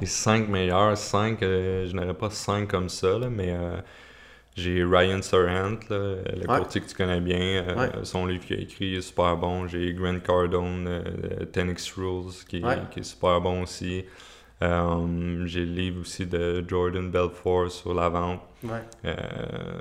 Les 0.00 0.06
cinq 0.06 0.48
meilleurs, 0.48 0.96
cinq, 0.98 1.42
euh, 1.42 1.86
je 1.86 1.94
n'aurais 1.94 2.14
pas 2.14 2.30
cinq 2.30 2.68
comme 2.68 2.88
ça, 2.88 3.18
là, 3.18 3.30
mais 3.30 3.52
euh, 3.52 3.76
j'ai 4.56 4.82
Ryan 4.84 5.20
Serhant, 5.22 5.78
là, 5.90 6.14
le 6.34 6.48
Ouais. 6.48 6.58
courtier 6.58 6.80
que 6.80 6.88
tu 6.88 6.94
connais 6.94 7.20
bien. 7.20 7.38
euh, 7.68 7.74
Ouais. 7.76 7.90
Son 8.04 8.26
livre 8.26 8.44
qu'il 8.46 8.58
a 8.58 8.62
écrit 8.62 8.94
est 8.96 9.00
super 9.02 9.36
bon. 9.36 9.66
J'ai 9.68 9.92
Grant 9.92 10.18
Cardone, 10.20 10.86
euh, 10.88 11.44
10X 11.52 11.92
Rules, 11.96 12.32
qui, 12.48 12.62
Ouais. 12.64 12.78
qui 12.90 13.00
est 13.00 13.02
super 13.02 13.40
bon 13.40 13.62
aussi. 13.62 14.04
Euh, 14.62 15.44
j'ai 15.44 15.60
le 15.66 15.72
livre 15.72 16.00
aussi 16.00 16.24
de 16.24 16.64
Jordan 16.66 17.10
Belfort 17.10 17.70
sur 17.70 17.92
la 17.92 18.08
vente. 18.08 18.40
Euh, 19.04 19.14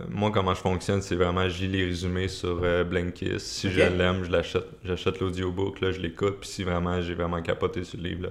moi, 0.10 0.32
comment 0.32 0.54
je 0.54 0.60
fonctionne, 0.60 1.02
c'est 1.02 1.16
vraiment, 1.16 1.44
lis 1.46 1.68
les 1.70 1.86
résumés 1.86 2.28
sur 2.28 2.62
Blinkist. 2.86 3.40
Si 3.48 3.72
je 3.72 3.80
l'aime, 3.80 4.26
je 4.26 4.32
l'achète. 4.32 4.66
J'achète 4.84 5.22
l'audiobook, 5.22 5.80
là, 5.80 5.92
je 5.92 6.02
l'écoute. 6.02 6.40
Puis 6.42 6.50
si 6.50 6.64
vraiment 6.66 7.02
j'ai 7.02 7.14
vraiment 7.16 7.42
capoté 7.42 7.86
sur 7.86 7.98
le 8.00 8.10
livre, 8.10 8.24
là, 8.24 8.30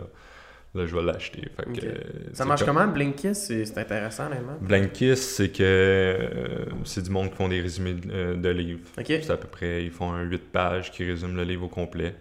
là 0.74 0.86
je 0.86 0.94
vais 0.94 1.02
l'acheter. 1.02 1.48
Euh, 1.84 1.94
Ça 2.32 2.44
marche 2.44 2.64
comme- 2.64 2.76
comment, 2.76 2.86
Blinkist? 2.92 3.46
C'est 3.64 3.78
intéressant, 3.78 4.26
honnêtement. 4.26 4.56
Blinkist, 4.60 5.22
c'est 5.22 5.48
que 5.50 5.62
euh, 5.62 6.64
c'est 6.84 7.02
du 7.02 7.10
monde 7.10 7.30
qui 7.30 7.36
font 7.36 7.48
des 7.48 7.60
résumés 7.60 7.94
de, 7.94 8.10
euh, 8.12 8.34
de 8.36 8.48
livres. 8.50 8.80
C'est 8.96 9.30
à 9.30 9.36
peu 9.36 9.48
près, 9.48 9.84
ils 9.84 9.90
font 9.90 10.12
un 10.12 10.22
8 10.22 10.50
pages 10.50 10.90
qui 10.90 11.04
résument 11.04 11.36
le 11.36 11.44
livre 11.44 11.64
au 11.64 11.68
complet. 11.68 12.14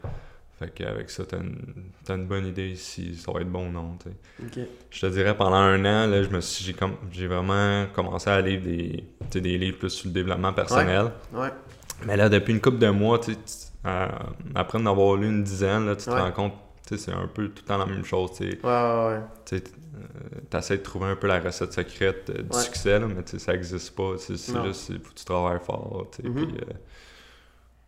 Fait 0.60 0.70
qu'avec 0.72 1.10
ça, 1.10 1.24
t'as 1.26 1.38
une, 1.38 1.58
t'as 2.06 2.16
une 2.16 2.28
bonne 2.28 2.46
idée 2.46 2.76
si 2.76 3.16
ça 3.16 3.32
va 3.32 3.42
être 3.42 3.50
bon 3.52 3.70
ou 3.70 3.72
non. 3.72 3.98
Je 4.92 5.00
te 5.02 5.06
dirais, 5.08 5.36
pendant 5.36 5.56
un 5.56 5.80
an, 5.84 6.08
là, 6.08 6.22
je 6.22 6.30
me 6.30 6.40
suis, 6.42 6.64
j'ai, 6.64 6.74
comme, 6.74 6.96
j'ai 7.12 7.26
vraiment 7.28 7.88
commencé 7.94 8.30
à 8.30 8.40
lire 8.40 8.62
des, 8.62 9.04
des 9.32 9.58
livres 9.58 9.80
plus 9.80 9.90
sur 9.90 10.08
le 10.08 10.14
développement 10.14 10.54
personnel. 10.54 11.08
Ouais. 11.34 11.50
Mais 12.06 12.16
là, 12.16 12.30
depuis 12.30 12.54
une 12.54 12.62
couple 12.62 12.78
de 12.78 12.90
mois, 12.90 13.18
tu 13.20 13.32
euh, 13.86 14.08
après 14.56 14.78
en 14.78 14.86
avoir 14.86 15.18
lu 15.18 15.28
une 15.28 15.44
dizaine, 15.44 15.88
là, 15.88 15.96
tu 15.96 16.06
te 16.06 16.12
Ouais. 16.12 16.20
rends 16.22 16.32
compte, 16.32 16.54
c'est 16.86 17.12
un 17.12 17.28
peu 17.28 17.48
tout 17.50 17.64
le 17.64 17.68
temps 17.68 17.78
la 17.78 17.86
même 17.86 18.06
chose. 18.06 18.32
tu 18.38 18.50
sais. 18.52 18.60
Ouais, 18.64 18.70
ouais, 18.72 19.18
ouais. 19.54 19.64
Euh, 19.96 20.40
de 20.78 20.82
trouver 20.84 21.06
un 21.08 21.16
peu 21.16 21.28
la 21.28 21.40
recette 21.40 21.72
secrète 21.74 22.30
euh, 22.30 22.42
du 22.42 22.50
Ouais. 22.56 22.64
succès, 22.64 23.00
là, 23.00 23.08
mais 23.08 23.24
ça 23.40 23.54
n'existe 23.54 23.96
pas. 23.96 24.14
C'est 24.18 24.34
Non. 24.54 24.66
juste, 24.66 24.90
il 24.90 25.00
faut 25.00 25.10
que 25.12 25.20
tu 25.20 25.26
travailles 25.26 25.60
fort. 25.64 26.08
tu 26.12 26.22
sais, 26.24 26.28
Mhm. 26.30 26.36
puis, 26.48 26.58
euh, 26.58 26.74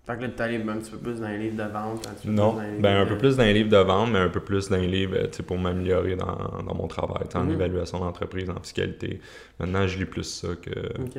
Fait 0.06 0.16
que 0.18 0.22
là, 0.22 0.30
tu 0.30 0.42
allé 0.44 0.58
un 0.58 0.78
petit 0.78 0.92
peu 0.92 0.98
plus 1.00 1.20
dans 1.20 1.28
les 1.30 1.38
livres 1.40 1.58
de 1.66 1.72
vente. 1.72 2.08
un 2.08 2.30
non, 2.30 2.52
plus 2.54 2.62
dans 2.62 2.72
les 2.74 2.80
ben, 2.80 3.02
un 3.02 3.06
peu 3.08 3.18
plus 3.18 3.36
dans 3.38 3.44
les 3.44 3.54
livres 3.54 3.70
de 3.72 3.78
vente, 3.78 4.12
mais 4.12 4.20
un 4.20 4.30
peu 4.30 4.40
plus 4.40 4.70
dans 4.70 4.78
les 4.78 4.88
livres 4.88 5.16
euh, 5.18 5.44
pour 5.48 5.58
m'améliorer 5.58 6.16
dans, 6.16 6.62
dans 6.64 6.76
mon 6.76 6.88
travail, 6.88 7.24
en 7.34 7.44
Mhm. 7.44 7.52
évaluation 7.54 8.00
d'entreprise, 8.00 8.48
en 8.52 8.60
fiscalité. 8.62 9.20
Maintenant, 9.60 9.88
je 9.88 9.98
lis 9.98 10.06
plus 10.06 10.24
ça 10.24 10.50
que. 10.62 11.02
Ok. 11.02 11.14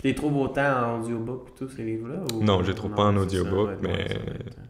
Tu 0.00 0.04
les 0.04 0.14
trouves 0.14 0.36
autant 0.38 0.94
en 0.96 1.00
audiobook 1.02 1.48
et 1.50 1.58
tout, 1.58 1.68
ces 1.68 1.82
livres-là? 1.84 2.20
ou- 2.32 2.42
Non, 2.42 2.62
je 2.62 2.68
les 2.68 2.74
trouve 2.74 2.92
pas 2.94 3.04
en 3.04 3.14
ça, 3.14 3.20
audiobook, 3.20 3.70
mais- 3.82 4.08
ça 4.08 4.62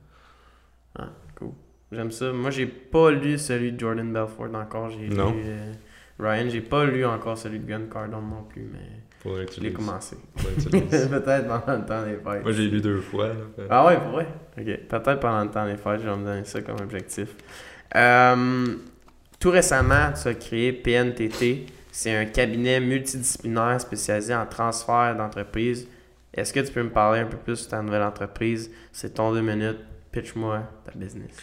Ah, 0.99 1.09
cool. 1.37 1.53
J'aime 1.92 2.11
ça. 2.11 2.33
Moi, 2.33 2.50
j'ai 2.50 2.66
pas 2.66 3.11
lu 3.11 3.38
celui 3.38 3.73
de 3.73 3.80
Jordan 3.80 4.12
Belfort 4.12 4.54
encore. 4.54 4.90
J'ai 4.90 5.07
lu 5.07 5.14
Non. 5.16 5.35
euh, 5.37 5.73
Ryan. 6.18 6.49
J'ai 6.50 6.61
pas 6.61 6.85
lu 6.85 7.04
encore 7.04 7.38
celui 7.38 7.59
de 7.61 7.66
Gun 7.66 7.83
Cardone 7.92 8.28
non 8.28 8.42
plus, 8.49 8.62
mais 8.71 8.78
Faudrait 9.21 9.47
que 9.47 9.54
je 9.54 9.61
l'ai 9.61 9.73
commencé. 9.73 10.16
Peut-être 10.37 11.49
pendant 11.49 11.78
le 11.80 11.85
temps 11.87 12.04
des 12.04 12.12
fêtes. 12.16 12.42
Moi, 12.42 12.52
j'ai 12.52 12.68
lu 12.68 12.80
deux 12.80 13.00
fois. 13.00 13.28
là, 13.28 13.35
fait- 13.57 13.66
Ah 13.71 13.87
ouais, 13.87 13.97
pour 13.99 14.11
vrai? 14.11 14.26
Ok. 14.57 14.64
Peut-être 14.88 15.21
pendant 15.21 15.42
le 15.45 15.50
temps 15.50 15.66
des 15.66 15.76
fêtes, 15.76 16.00
je 16.02 16.09
vais 16.09 16.16
me 16.16 16.25
donner 16.25 16.45
ça 16.45 16.61
comme 16.62 16.76
objectif. 16.80 17.28
Euh, 17.97 18.66
tout 19.40 19.50
récemment, 19.50 20.12
tu 20.21 20.28
as 20.28 20.35
créé 20.35 20.73
PNTT. 20.73 21.66
C'est 21.90 22.14
un 22.14 22.26
cabinet 22.26 22.78
multidisciplinaire 22.80 23.80
spécialisé 23.80 24.35
en 24.35 24.47
transfert 24.47 25.16
d'entreprise. 25.16 25.88
Est-ce 26.35 26.52
que 26.52 26.61
tu 26.61 26.73
peux 26.73 26.83
me 26.83 26.90
parler 26.90 27.21
un 27.21 27.26
peu 27.26 27.38
plus 27.38 27.64
de 27.64 27.71
ta 27.71 27.83
nouvelle 27.83 28.02
entreprise? 28.02 28.71
C'est 28.92 29.14
ton 29.14 29.33
deux 29.33 29.40
minutes. 29.40 29.78
Pitch-moi 30.21 30.63
ta 30.85 30.93
business. 30.99 31.37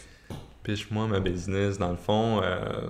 Pitch-moi 0.63 1.07
ma 1.07 1.19
business. 1.19 1.77
Dans 1.77 1.91
le 1.91 1.97
fond, 1.97 2.41
euh, 2.43 2.87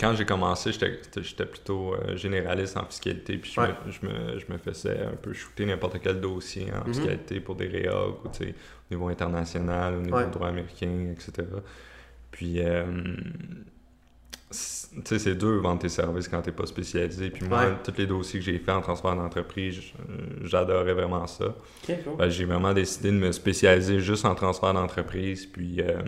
quand 0.00 0.14
j'ai 0.14 0.24
commencé, 0.26 0.72
j'étais 0.72 0.98
j'étais 1.22 1.46
plutôt 1.46 1.94
euh, 1.94 2.16
généraliste 2.16 2.76
en 2.76 2.84
fiscalité. 2.84 3.38
Puis 3.38 3.52
je, 3.54 3.60
Ouais. 3.60 3.68
me, 3.86 3.90
je, 3.92 4.06
me, 4.06 4.38
je 4.38 4.52
me 4.52 4.58
faisais 4.58 5.00
un 5.00 5.16
peu 5.16 5.32
shooter 5.32 5.66
n'importe 5.66 6.00
quel 6.02 6.20
dossier 6.20 6.72
en 6.72 6.80
Mhm. 6.86 6.94
fiscalité 6.94 7.40
pour 7.40 7.54
des 7.54 7.68
réocs 7.68 8.24
ou 8.24 8.28
au 8.28 8.44
niveau 8.90 9.08
international, 9.08 9.94
au 9.94 10.00
niveau 10.00 10.16
Ouais. 10.16 10.30
droit 10.30 10.48
américain, 10.48 11.12
etc. 11.12 11.46
Puis, 12.30 12.60
euh, 12.60 12.84
tu 14.94 15.00
sais, 15.04 15.18
c'est 15.18 15.34
dur 15.34 15.60
vendre 15.62 15.80
tes 15.80 15.88
services 15.88 16.28
quand 16.28 16.40
t'es 16.42 16.52
pas 16.52 16.66
spécialisé. 16.66 17.30
Puis 17.30 17.46
moi, 17.46 17.66
Ouais. 17.66 17.72
tous 17.84 17.92
les 17.98 18.06
dossiers 18.06 18.40
que 18.40 18.46
j'ai 18.46 18.58
faits 18.58 18.74
en 18.74 18.80
transfert 18.80 19.14
d'entreprise, 19.16 19.80
j'adorais 20.42 20.94
vraiment 20.94 21.26
ça. 21.26 21.54
Cool. 21.84 21.96
Ben, 22.18 22.28
j'ai 22.28 22.44
vraiment 22.44 22.72
décidé 22.72 23.10
de 23.10 23.16
me 23.16 23.30
spécialiser 23.32 24.00
juste 24.00 24.24
en 24.24 24.34
transfert 24.34 24.72
d'entreprise. 24.74 25.46
Puis, 25.46 25.80
euh, 25.80 26.02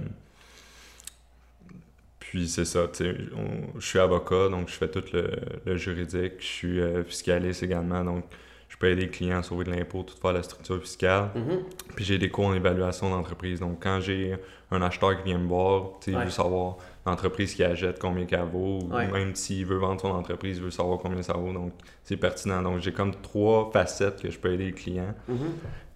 Puis 2.21 2.47
c'est 2.49 2.65
ça, 2.67 2.87
tu 2.89 3.05
sais, 3.05 3.17
on- 3.37 3.79
je 3.81 3.87
suis 3.87 3.99
avocat, 3.99 4.49
donc 4.51 4.69
je 4.69 4.75
fais 4.75 4.89
tout 4.89 5.03
le, 5.15 5.31
le 5.65 5.77
juridique. 5.77 6.35
Je 6.41 6.45
suis 6.47 6.81
euh, 6.81 7.03
fiscaliste 7.03 7.63
également, 7.63 8.05
donc 8.05 8.25
je 8.69 8.77
peux 8.77 8.89
aider 8.89 9.03
les 9.03 9.09
clients 9.09 9.39
à 9.39 9.43
sauver 9.43 9.65
de 9.65 9.71
l'impôt, 9.71 10.03
tout 10.03 10.15
faire 10.21 10.35
la 10.35 10.43
structure 10.43 10.79
fiscale. 10.81 11.31
Mhm. 11.35 11.61
Puis 11.97 12.05
j'ai 12.05 12.19
des 12.19 12.29
cours 12.29 12.47
en 12.47 12.55
évaluation 12.55 13.09
d'entreprise. 13.09 13.61
Donc 13.61 13.83
quand 13.83 14.01
j'ai 14.01 14.37
un 14.71 14.83
acheteur 14.83 15.17
qui 15.17 15.23
vient 15.25 15.39
me 15.39 15.49
voir, 15.49 15.93
tu 16.03 16.13
sais, 16.13 16.19
il 16.19 16.23
veut 16.23 16.31
savoir 16.31 16.77
l'entreprise 17.09 17.55
qu'il 17.55 17.65
achète, 17.65 17.99
combien 17.99 18.25
qu'elle 18.27 18.41
vaut, 18.43 18.81
ou 18.83 18.93
Ouais. 18.95 19.07
même 19.11 19.35
s'il 19.35 19.65
veut 19.67 19.77
vendre 19.79 20.01
son 20.01 20.09
entreprise, 20.09 20.59
il 20.59 20.63
veut 20.65 20.71
savoir 20.71 20.99
combien 20.99 21.23
ça 21.23 21.33
vaut. 21.35 21.53
Donc 21.53 21.73
c'est 22.05 22.17
pertinent. 22.17 22.63
Donc 22.63 22.81
j'ai 22.81 22.93
comme 22.93 23.13
trois 23.21 23.71
facettes 23.73 24.23
que 24.23 24.31
je 24.31 24.39
peux 24.39 24.53
aider 24.53 24.67
les 24.67 24.73
clients. 24.73 25.15
Mhm. 25.29 25.37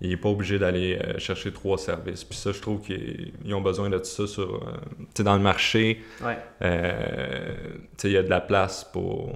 Il 0.00 0.10
n'est 0.10 0.16
pas 0.16 0.28
obligé 0.30 0.58
d'aller 0.58 0.98
euh, 0.98 1.18
chercher 1.18 1.52
trois 1.52 1.78
services. 1.78 2.24
Puis 2.24 2.36
ça, 2.36 2.50
je 2.52 2.60
trouve 2.60 2.80
qu'ils 2.80 3.32
ils 3.44 3.54
ont 3.54 3.60
besoin 3.60 3.88
de 3.88 4.02
ça 4.02 4.26
sur, 4.26 4.54
euh, 4.56 4.72
tu 4.98 5.06
sais, 5.18 5.22
dans 5.24 5.36
le 5.36 5.42
marché. 5.42 6.02
Ouais. 6.24 6.36
Euh, 6.62 7.54
tu 7.72 7.80
sais, 7.98 8.08
il 8.08 8.12
y 8.12 8.16
a 8.16 8.22
de 8.22 8.30
la 8.30 8.40
place 8.40 8.84
pour, 8.92 9.32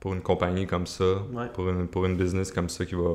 pour 0.00 0.14
une 0.14 0.22
compagnie 0.22 0.66
comme 0.66 0.86
ça, 0.86 1.04
Ouais. 1.32 1.48
pour, 1.52 1.68
une, 1.68 1.88
pour 1.88 2.06
une 2.06 2.16
business 2.16 2.52
comme 2.52 2.68
ça 2.68 2.84
qui 2.86 2.94
va 2.94 3.14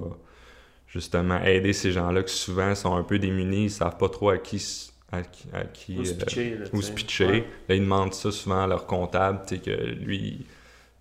justement 0.87 1.41
aider 1.43 1.71
ces 1.71 1.91
gens-là 1.93 2.23
qui 2.23 2.35
souvent 2.35 2.75
sont 2.75 2.93
un 2.95 3.03
peu 3.03 3.17
démunis, 3.19 3.65
ils 3.65 3.69
savent 3.71 3.97
pas 3.97 4.09
trop 4.09 4.29
à 4.29 4.37
qui, 4.37 4.90
à 5.11 5.21
qui, 5.23 5.47
à 5.53 5.63
qui, 5.65 5.97
Ou 5.99 6.05
se 6.05 6.13
euh, 6.13 6.17
pitcher. 6.17 6.57
là, 6.57 6.65
où 6.71 6.77
tu 6.77 6.81
se 6.83 6.87
sais. 6.87 6.93
pitcher. 6.93 7.25
Ouais. 7.27 7.45
Là, 7.69 7.75
ils 7.75 7.81
demandent 7.81 8.13
ça 8.13 8.31
souvent 8.31 8.63
à 8.63 8.67
leur 8.67 8.85
comptable, 8.85 9.41
tu 9.47 9.55
sais, 9.55 9.61
que 9.61 9.71
lui, 9.71 10.45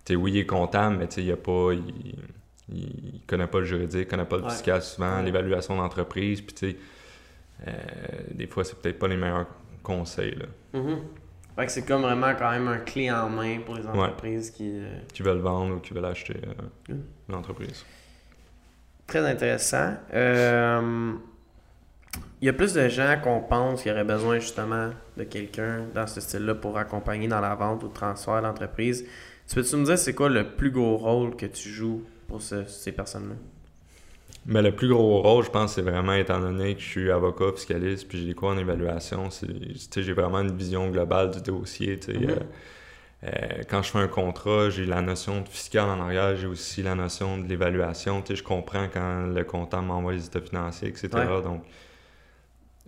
tu 0.05 0.13
sais, 0.13 0.15
oui, 0.15 0.31
il 0.33 0.37
est 0.39 0.45
comptable, 0.45 0.97
mais 0.97 1.07
tu 1.07 1.15
sais, 1.15 1.23
il 1.23 1.31
a 1.31 1.37
pas... 1.37 1.71
Il, 1.73 2.15
il 2.73 3.21
connaît 3.27 3.47
pas 3.47 3.59
le 3.59 3.65
juridique, 3.65 4.01
il 4.03 4.07
connaît 4.07 4.23
pas 4.25 4.37
le 4.37 4.43
Ouais. 4.43 4.49
fiscal 4.49 4.81
souvent, 4.81 5.17
Ouais. 5.17 5.23
l'évaluation 5.23 5.75
d'entreprise, 5.75 6.39
puis 6.41 6.53
tu 6.55 6.69
sais, 6.71 6.77
euh, 7.67 7.71
des 8.33 8.47
fois, 8.47 8.63
c'est 8.63 8.77
peut-être 8.79 8.97
pas 8.99 9.07
les 9.09 9.17
meilleurs 9.17 9.47
conseils, 9.83 10.35
là. 10.35 10.45
Mhm. 10.79 10.99
Fait 11.57 11.65
que 11.65 11.71
c'est 11.73 11.85
comme 11.85 12.01
vraiment 12.01 12.33
quand 12.33 12.49
même 12.49 12.69
un 12.69 12.77
clé 12.77 13.11
en 13.11 13.29
main 13.29 13.59
pour 13.65 13.75
les 13.75 13.85
entreprises 13.85 14.51
qui. 14.51 14.69
euh, 14.71 14.99
qui 15.13 15.21
veulent 15.21 15.39
vendre 15.39 15.75
ou 15.75 15.79
qui 15.79 15.93
veulent 15.93 16.05
acheter 16.05 16.37
euh, 16.47 16.93
Mm. 16.93 17.01
une 17.29 17.35
entreprise. 17.35 17.85
Très 19.05 19.19
intéressant. 19.29 19.95
Il 22.41 22.45
y 22.45 22.49
a 22.49 22.53
plus 22.53 22.73
de 22.73 22.87
gens 22.89 23.19
qu'on 23.23 23.39
pense 23.41 23.83
qui 23.83 23.91
auraient 23.91 24.03
besoin 24.03 24.39
justement 24.39 24.89
de 25.17 25.23
quelqu'un 25.23 25.85
dans 25.93 26.07
ce 26.07 26.19
style-là 26.21 26.55
pour 26.55 26.77
accompagner 26.77 27.27
dans 27.27 27.39
la 27.41 27.53
vente 27.55 27.83
ou 27.83 27.87
le 27.87 27.93
transfert 27.93 28.41
d'entreprise. 28.41 29.05
Tu 29.47 29.55
peux-tu 29.55 29.75
me 29.75 29.85
dire 29.85 29.97
c'est 29.97 30.15
quoi 30.15 30.29
le 30.29 30.55
plus 30.55 30.71
gros 30.71 30.97
rôle 30.97 31.35
que 31.35 31.45
tu 31.45 31.69
joues 31.69 32.03
pour 32.27 32.41
ce- 32.41 32.65
ces 32.65 32.91
personnes-là? 32.93 33.35
Mais 34.45 34.61
le 34.61 34.71
plus 34.75 34.89
gros 34.89 35.21
rôle, 35.21 35.43
je 35.45 35.51
pense, 35.51 35.75
c'est 35.75 35.81
vraiment 35.83 36.13
étant 36.13 36.39
donné 36.39 36.73
que 36.75 36.81
je 36.81 36.85
suis 36.87 37.11
avocat, 37.11 37.51
fiscaliste, 37.55 38.07
puis 38.07 38.19
j'ai 38.19 38.25
des 38.25 38.33
cours 38.33 38.49
en 38.49 38.57
évaluation, 38.57 39.29
j'ai 39.95 40.13
vraiment 40.13 40.39
une 40.39 40.55
vision 40.57 40.89
globale 40.89 41.29
du 41.31 41.41
dossier. 41.41 41.99
Mhm. 42.15 42.29
euh, 42.29 42.39
euh, 43.25 43.63
quand 43.69 43.83
je 43.83 43.91
fais 43.91 43.99
un 43.99 44.07
contrat, 44.07 44.69
j'ai 44.71 44.85
la 44.85 45.01
notion 45.01 45.41
de 45.41 45.47
fiscal 45.49 45.89
en 45.89 46.01
arrière, 46.01 46.35
j'ai 46.37 46.47
aussi 46.47 46.81
la 46.83 46.95
notion 46.95 47.37
de 47.37 47.47
l'évaluation. 47.47 48.23
Je 48.29 48.43
comprends 48.43 48.87
quand 48.93 49.27
le 49.27 49.43
comptable 49.43 49.87
m'envoie 49.87 50.13
les 50.13 50.25
états 50.25 50.41
financiers, 50.41 50.89
etc. 50.89 51.37
Ouais. 51.37 51.43
Donc, 51.43 51.63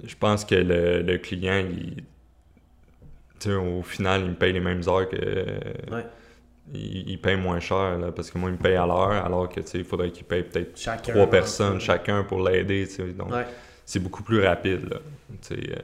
je 0.01 0.15
pense 0.15 0.45
que 0.45 0.55
le, 0.55 1.01
le 1.01 1.17
client, 1.17 1.63
il, 1.69 2.03
au 3.51 3.81
final, 3.83 4.21
il 4.23 4.29
me 4.29 4.35
paye 4.35 4.53
les 4.53 4.59
mêmes 4.61 4.81
heures 4.87 5.07
que. 5.09 5.15
Ouais. 5.93 6.05
Il, 6.73 7.09
il 7.09 7.19
paye 7.19 7.35
moins 7.35 7.59
cher, 7.59 7.97
là, 7.99 8.11
parce 8.13 8.31
que 8.31 8.37
moi, 8.37 8.49
il 8.49 8.53
me 8.53 8.57
paye 8.61 8.75
à 8.77 8.85
l'heure, 8.85 9.11
alors 9.11 9.49
que, 9.49 9.59
il 9.73 9.83
faudrait 9.83 10.11
qu'il 10.11 10.23
paye 10.23 10.43
peut-être 10.43 10.73
trois 11.03 11.29
personnes 11.29 11.81
chacun 11.81 12.23
pour 12.23 12.41
l'aider. 12.47 12.87
Donc, 13.17 13.31
Ouais. 13.33 13.45
c'est 13.85 13.99
beaucoup 13.99 14.23
plus 14.23 14.41
rapide, 14.45 14.87
là. 14.89 14.97
Euh, 15.51 15.75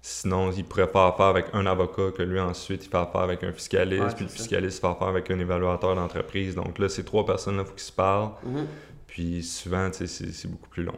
sinon, 0.00 0.52
il 0.52 0.64
pourrait 0.64 0.86
faire 0.86 1.00
affaire 1.02 1.26
avec 1.26 1.46
un 1.52 1.66
avocat, 1.66 2.12
que 2.16 2.22
lui, 2.22 2.38
ensuite, 2.38 2.86
il 2.86 2.88
fait 2.88 2.96
affaire 2.96 3.22
avec 3.22 3.42
un 3.42 3.52
fiscaliste, 3.52 4.02
Ouais, 4.04 4.14
puis 4.14 4.24
le 4.26 4.30
ça. 4.30 4.36
fiscaliste 4.36 4.80
fait 4.80 4.86
affaire 4.86 5.08
avec 5.08 5.28
un 5.32 5.38
évaluateur 5.40 5.96
d'entreprise. 5.96 6.54
Donc 6.54 6.78
là, 6.78 6.88
ces 6.88 7.04
trois 7.04 7.26
personnes-là, 7.26 7.62
il 7.62 7.66
faut 7.66 7.72
qu'ils 7.74 7.82
se 7.82 7.92
parlent. 7.92 8.30
Mhm. 8.44 8.66
Puis 9.08 9.42
souvent, 9.42 9.90
c'est 9.92 10.46
beaucoup 10.48 10.68
plus 10.68 10.84
long. 10.84 10.94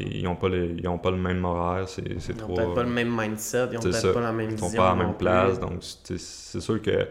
Ils 0.00 0.22
n'ont 0.24 0.36
pas, 0.36 0.48
le- 0.48 0.78
ils 0.78 0.88
ont 0.88 0.98
pas 0.98 1.10
le 1.10 1.16
même 1.16 1.44
horaire, 1.44 1.88
c'est 1.88 2.20
c'est 2.20 2.32
Ils 2.32 2.36
n'ont 2.40 2.46
trop... 2.46 2.54
peut-être 2.54 2.74
pas 2.74 2.82
le 2.82 2.88
même 2.90 3.08
mindset, 3.16 3.68
ils 3.72 3.78
ont 3.78 3.80
c'est 3.80 3.90
peut-être 3.90 4.00
ça. 4.00 4.12
pas 4.12 4.20
la 4.20 4.32
même 4.32 4.50
Ils 4.50 4.52
vision. 4.52 4.68
sont 4.70 4.76
pas 4.76 4.90
à 4.90 4.94
la 4.96 5.04
même 5.04 5.14
plus. 5.14 5.18
place, 5.18 5.60
donc 5.60 5.82
c'est 5.82 6.60
sûr 6.60 6.80
que 6.82 7.08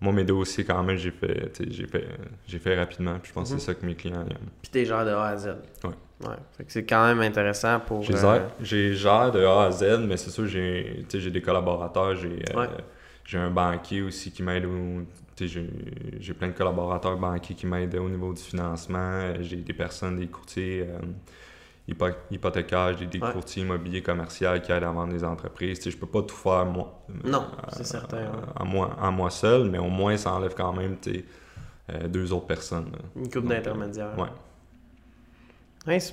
moi, 0.00 0.12
mes 0.12 0.24
dossiers, 0.24 0.64
quand 0.64 0.82
même, 0.82 0.96
j'ai 0.96 1.12
fait, 1.12 1.52
j'ai 1.70 1.86
fait, 1.86 2.06
j'ai 2.46 2.58
fait 2.58 2.76
rapidement, 2.76 3.18
puis 3.20 3.28
je 3.28 3.34
pense 3.34 3.50
Mhm. 3.50 3.56
que 3.56 3.60
c'est 3.60 3.66
ça 3.66 3.74
que 3.74 3.86
mes 3.86 3.94
clients 3.94 4.22
aiment. 4.22 4.50
Puis 4.60 4.70
t'es 4.72 4.84
genre 4.84 5.04
de 5.04 5.10
A 5.10 5.26
à 5.26 5.36
Z. 5.36 5.46
Ouais. 5.84 5.90
Ouais. 6.28 6.34
Fait 6.56 6.64
que 6.64 6.72
c'est 6.72 6.84
quand 6.84 7.06
même 7.06 7.20
intéressant 7.20 7.80
pour. 7.80 8.02
J'ai 8.02 8.14
euh, 8.14 8.20
gère, 8.20 8.50
j'ai 8.60 8.94
gère 8.94 9.30
de 9.32 9.44
A 9.44 9.64
à 9.66 9.70
Z, 9.70 10.00
mais 10.06 10.16
c'est 10.16 10.30
sûr, 10.30 10.46
j'ai, 10.46 11.04
j'ai 11.12 11.30
des 11.30 11.42
collaborateurs, 11.42 12.14
j'ai, 12.16 12.42
euh, 12.54 12.66
j'ai 13.24 13.38
un 13.38 13.50
banquier 13.50 14.02
aussi 14.02 14.30
qui 14.32 14.42
m'aide, 14.42 14.64
au- 14.66 15.02
j'ai, 15.40 15.68
j'ai 16.20 16.34
plein 16.34 16.48
de 16.48 16.52
collaborateurs 16.52 17.16
banquiers 17.16 17.54
qui 17.56 17.66
m'aident 17.66 17.96
au 17.96 18.08
niveau 18.08 18.32
du 18.32 18.40
financement, 18.42 19.34
j'ai 19.40 19.56
des 19.56 19.72
personnes, 19.72 20.16
des 20.18 20.28
courtiers 20.28 20.82
euh, 20.88 20.98
hypothécaires, 21.88 22.96
j'ai 22.96 23.06
des 23.06 23.18
Ouais. 23.20 23.32
courtiers 23.32 23.62
immobiliers 23.62 24.02
commerciaux 24.02 24.48
qui 24.62 24.70
aident 24.72 24.84
à 24.84 24.90
vendre 24.92 25.12
des 25.12 25.24
entreprises, 25.24 25.78
tu 25.78 25.84
sais, 25.84 25.90
je 25.90 25.96
peux 25.98 26.06
pas 26.06 26.22
tout 26.22 26.36
faire 26.36 26.64
moi. 26.64 27.02
Non, 27.24 27.40
euh, 27.42 27.66
c'est 27.72 27.84
certain, 27.86 28.18
ouais. 28.22 28.38
À, 28.56 28.64
moi, 28.64 28.96
à 29.00 29.10
moi 29.10 29.30
seul, 29.30 29.68
mais 29.70 29.78
au 29.78 29.88
moins 29.88 30.16
ça 30.16 30.32
enlève 30.32 30.54
quand 30.54 30.72
même, 30.72 30.96
sais, 31.02 31.24
euh, 31.92 32.06
deux 32.08 32.32
autres 32.32 32.46
personnes. 32.46 32.92
là. 32.92 32.98
Une 33.16 33.28
coupe 33.30 33.46
d'intermédiaires. 33.48 34.16
Ouais. 34.18 34.28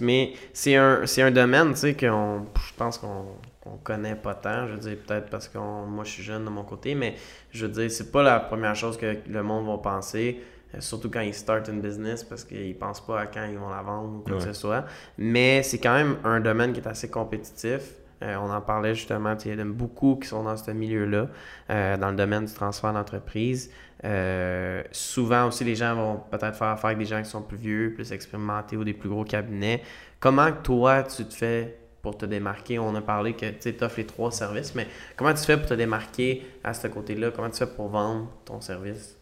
Mais 0.02 0.34
c'est 0.52 0.76
un, 0.76 1.06
c'est 1.06 1.22
un 1.22 1.30
domaine, 1.32 1.74
tu 1.74 1.80
sais, 1.80 1.96
qu'on, 1.96 2.46
je 2.68 2.74
pense 2.76 2.98
qu'on 2.98 3.26
qu'on 3.62 3.76
connaît 3.78 4.16
pas 4.16 4.34
tant. 4.34 4.66
Je 4.68 4.72
veux 4.74 4.80
dire, 4.80 4.98
peut-être 5.06 5.30
parce 5.30 5.48
que 5.50 5.58
moi, 5.58 6.04
je 6.06 6.10
suis 6.12 6.24
jeune 6.24 6.46
de 6.46 6.50
mon 6.50 6.64
côté, 6.64 6.96
mais 6.96 7.16
je 7.52 7.66
veux 7.66 7.72
dire, 7.72 7.92
c'est 7.92 8.10
pas 8.12 8.24
la 8.24 8.40
première 8.40 8.74
chose 8.74 8.98
que 8.98 9.18
le 9.28 9.44
monde 9.44 9.68
va 9.68 9.78
penser, 9.78 10.42
surtout 10.78 11.10
quand 11.10 11.22
ils 11.22 11.34
startent 11.34 11.68
une 11.70 11.82
business, 11.82 12.24
parce 12.24 12.44
qu'ils 12.44 12.78
pensent 12.78 13.06
pas 13.06 13.22
à 13.22 13.26
quand 13.26 13.46
ils 13.46 13.58
vont 13.58 13.70
la 13.70 13.82
vendre 13.82 14.18
ou 14.18 14.20
quoi 14.20 14.38
que 14.38 14.44
ce 14.44 14.54
soit. 14.54 14.86
Mais 15.18 15.64
c'est 15.64 15.80
quand 15.80 15.96
même 15.96 16.18
un 16.24 16.40
domaine 16.40 16.74
qui 16.74 16.80
est 16.80 16.88
assez 16.88 17.10
compétitif. 17.10 17.96
Euh, 18.22 18.36
on 18.36 18.52
en 18.52 18.62
parlait 18.62 18.96
justement, 18.96 19.36
il 19.46 19.52
y 19.52 19.56
en 19.56 19.60
a 19.60 19.66
beaucoup 19.66 20.18
qui 20.18 20.28
sont 20.28 20.44
dans 20.44 20.58
ce 20.58 20.72
milieu-là, 20.72 21.28
euh, 21.70 21.98
dans 21.98 22.10
le 22.10 22.18
domaine 22.18 22.46
du 22.46 22.54
transfert 22.54 22.94
d'entreprise. 22.94 23.72
Euh, 24.04 24.84
souvent 24.92 25.48
aussi, 25.48 25.64
les 25.64 25.76
gens 25.76 25.96
vont 25.96 26.24
peut-être 26.30 26.56
faire 26.56 26.68
affaire 26.68 26.88
avec 26.88 26.98
des 26.98 27.06
gens 27.06 27.22
qui 27.22 27.30
sont 27.30 27.42
plus 27.42 27.58
vieux, 27.58 27.94
plus 27.94 28.12
expérimentés 28.12 28.78
ou 28.78 28.84
des 28.84 28.94
plus 28.94 29.10
gros 29.10 29.24
cabinets. 29.24 29.84
Comment 30.20 30.52
toi, 30.52 31.04
tu 31.04 31.26
te 31.26 31.34
fais 31.34 31.78
pour 32.02 32.18
te 32.18 32.26
démarquer? 32.26 32.80
On 32.80 32.94
a 32.96 33.02
parlé 33.02 33.34
que 33.34 33.46
tu 33.46 33.84
offres 33.84 33.98
les 33.98 34.06
trois 34.06 34.32
services, 34.32 34.76
mais 34.76 34.88
comment 35.16 35.34
tu 35.34 35.44
fais 35.44 35.58
pour 35.58 35.68
te 35.68 35.74
démarquer 35.74 36.46
à 36.64 36.74
ce 36.74 36.88
côté-là? 36.88 37.32
Comment 37.32 37.50
tu 37.50 37.58
fais 37.58 37.68
pour 37.68 37.90
vendre 37.90 38.30
ton 38.46 38.60
service? 38.62 39.19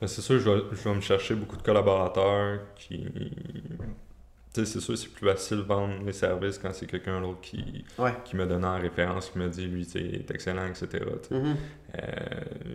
Mais 0.00 0.06
c'est 0.06 0.22
sûr, 0.22 0.38
je 0.38 0.48
vais, 0.50 0.62
je 0.72 0.88
vais 0.88 0.94
me 0.94 1.00
chercher 1.00 1.34
beaucoup 1.34 1.56
de 1.56 1.62
collaborateurs 1.62 2.60
qui. 2.74 3.06
Tu 4.52 4.64
sais, 4.64 4.66
c'est 4.66 4.80
sûr, 4.80 4.98
c'est 4.98 5.08
plus 5.08 5.26
facile 5.28 5.58
de 5.58 5.62
vendre 5.62 6.02
mes 6.02 6.12
services 6.12 6.58
quand 6.58 6.72
c'est 6.72 6.86
quelqu'un 6.86 7.20
d'autre 7.20 7.40
qui, 7.40 7.84
Ouais. 7.98 8.12
qui 8.24 8.34
me 8.34 8.46
donne 8.46 8.64
en 8.64 8.78
référence, 8.80 9.30
qui 9.30 9.38
me 9.38 9.48
dit, 9.48 9.66
lui, 9.66 9.84
tu 9.86 9.92
sais, 9.92 10.00
il 10.00 10.14
est 10.16 10.30
excellent, 10.32 10.66
etc. 10.66 10.88
Mhm. 11.30 11.56
Euh, 11.96 12.06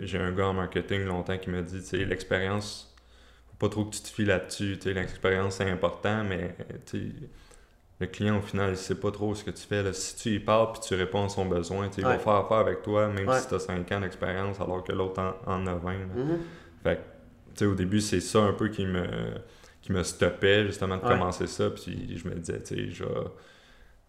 J'ai 0.03 0.17
un 0.17 0.31
gars 0.31 0.47
en 0.47 0.53
marketing 0.53 1.03
longtemps 1.03 1.37
qui 1.37 1.49
m'a 1.49 1.61
dit, 1.61 1.79
tu 1.79 1.85
sais, 1.85 2.05
l'expérience, 2.05 2.95
faut 3.49 3.57
pas 3.57 3.69
trop 3.69 3.83
que 3.85 3.93
tu 3.95 4.01
te 4.03 4.07
fies 4.07 4.23
là-dessus. 4.23 4.77
Tu 4.77 4.83
sais, 4.83 4.93
l'expérience, 4.93 5.55
c'est 5.55 5.69
important, 5.69 6.23
mais 6.23 6.55
tu 6.85 6.97
sais, 6.99 7.05
le 7.99 8.07
client, 8.07 8.37
au 8.37 8.41
final, 8.41 8.69
il 8.71 8.77
sait 8.77 8.95
pas 8.99 9.11
trop 9.11 9.35
ce 9.35 9.43
que 9.43 9.51
tu 9.51 9.63
fais. 9.67 9.83
Là. 9.83 9.91
Si 9.91 10.15
tu 10.15 10.29
y 10.35 10.39
parles 10.39 10.71
puis 10.71 10.81
tu 10.81 10.95
réponds 10.95 11.25
à 11.25 11.29
son 11.29 11.45
besoin, 11.45 11.89
tu 11.89 11.95
sais, 11.95 12.01
il 12.01 12.05
va 12.07 12.19
faire 12.19 12.33
affaire 12.35 12.57
avec 12.57 12.83
toi, 12.83 13.09
même 13.09 13.27
Ouais. 13.27 13.39
si 13.41 13.49
tu 13.49 13.55
as 13.55 13.59
5 13.59 13.91
ans 13.91 13.99
d'expérience, 13.99 14.61
alors 14.61 14.81
que 14.81 14.93
l'autre 14.93 15.19
en, 15.45 15.51
en 15.51 15.67
a 15.67 15.75
20. 15.75 15.91
là. 15.93 16.05
Mhm. 16.15 16.39
Fait 16.83 16.95
que, 16.95 17.01
sais, 17.59 17.65
au 17.65 17.75
début, 17.75 18.01
c'est 18.01 18.21
ça 18.21 18.39
un 18.41 18.53
peu 18.53 18.69
qui 18.69 18.85
me, 18.85 19.05
qui 19.81 19.91
me 19.91 20.03
stoppait, 20.03 20.65
justement, 20.67 20.97
de 20.97 21.03
Ouais. 21.03 21.07
commencer 21.07 21.47
ça. 21.47 21.69
Puis 21.69 22.17
je 22.17 22.27
me 22.27 22.35
disais, 22.35 22.61
tu 22.63 22.93
sais, 22.93 23.05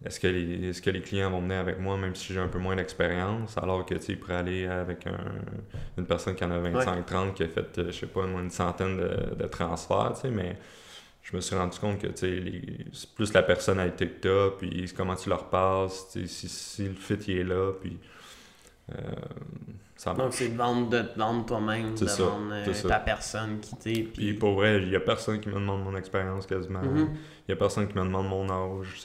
est-ce 0.05 0.21
que, 0.21 0.27
les, 0.27 0.69
est-ce 0.69 0.83
que 0.83 0.91
les 0.91 1.01
clients 1.01 1.31
vont 1.31 1.41
venir 1.41 1.57
avec 1.59 1.79
moi, 1.79 1.97
même 1.97 2.15
si 2.15 2.33
j'ai 2.33 2.41
un 2.41 2.49
peu 2.49 2.59
moins 2.59 2.77
d'expérience, 2.77 3.57
alors 3.57 3.87
que, 3.87 3.95
tu 3.95 4.19
aller 4.31 4.67
avec 4.67 5.07
un- 5.07 5.17
une 5.97 6.07
personne 6.07 6.35
qui 6.35 6.45
en 6.45 6.51
a 6.51 6.59
25-30, 6.59 7.35
qui 7.35 7.43
a 7.45 7.49
fait, 7.49 7.79
euh, 7.79 7.87
je 7.87 7.93
sais 7.93 8.07
pas, 8.07 8.25
une 8.25 8.51
centaine 8.51 8.99
de, 8.99 9.35
de 9.35 9.47
transferts, 9.49 10.13
tu 10.17 10.21
sais, 10.23 10.31
mais 10.31 10.59
je 11.23 11.35
me 11.37 11.41
suis 11.41 11.57
rendu 11.57 11.79
compte 11.79 12.01
que, 12.01 12.09
les- 12.27 12.87
c'est 12.93 13.15
plus 13.15 13.33
la 13.33 13.43
personnalité 13.43 14.09
que 14.09 14.21
t'as, 14.21 14.51
puis 14.59 14.93
comment 14.97 15.17
tu 15.17 15.31
leur 15.31 15.49
passes, 15.51 16.09
si, 16.11 16.49
si 16.49 16.85
le 16.89 16.95
fit, 16.95 17.15
il 17.29 17.39
est 17.39 17.45
là, 17.45 17.73
puis... 17.81 17.99
euh, 18.93 18.95
ça 19.97 20.11
marche. 20.13 20.23
Donc, 20.23 20.33
c'est 20.35 20.49
de 20.49 20.57
vendre, 20.57 20.89
de 20.91 21.03
te 21.03 21.19
vendre 21.19 21.47
toi-même, 21.47 21.95
de 21.95 22.07
ça, 22.07 22.23
vendre 22.25 22.53
euh, 22.53 22.89
ta 22.89 23.01
personne 23.01 23.61
qui 23.61 23.77
t'es. 23.77 23.93
Puis 23.93 24.05
Puis... 24.05 24.35
pour 24.35 24.55
vrai, 24.55 24.83
il 24.83 24.91
y 24.91 24.97
a 24.97 25.01
personne 25.01 25.41
qui 25.41 25.49
me 25.49 25.55
demande 25.55 25.83
mon 25.85 25.97
expérience 25.97 26.47
quasiment. 26.47 26.83
Mhm. 26.83 27.15
Il 27.49 27.51
y 27.51 27.53
a 27.53 27.57
personne 27.57 27.89
qui 27.89 27.97
me 27.97 28.05
demande 28.05 28.29
mon 28.29 28.49
âge. 28.51 29.03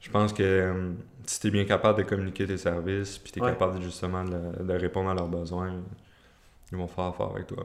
Je 0.00 0.10
pense 0.10 0.32
que 0.32 0.42
euh, 0.42 0.92
si 1.26 1.40
tu 1.40 1.46
es 1.46 1.50
bien 1.50 1.64
capable 1.64 1.98
de 1.98 2.04
communiquer 2.04 2.46
tes 2.46 2.58
services, 2.58 3.18
puis 3.18 3.32
tu 3.32 3.38
es 3.38 3.42
Ouais. 3.42 3.50
capable 3.50 3.80
justement 3.82 4.22
de, 4.24 4.62
de 4.62 4.72
répondre 4.74 5.10
à 5.10 5.14
leurs 5.14 5.28
besoins, 5.28 5.72
ils 6.70 6.78
vont 6.78 6.86
faire 6.86 7.04
affaire 7.04 7.30
avec 7.34 7.46
toi. 7.46 7.64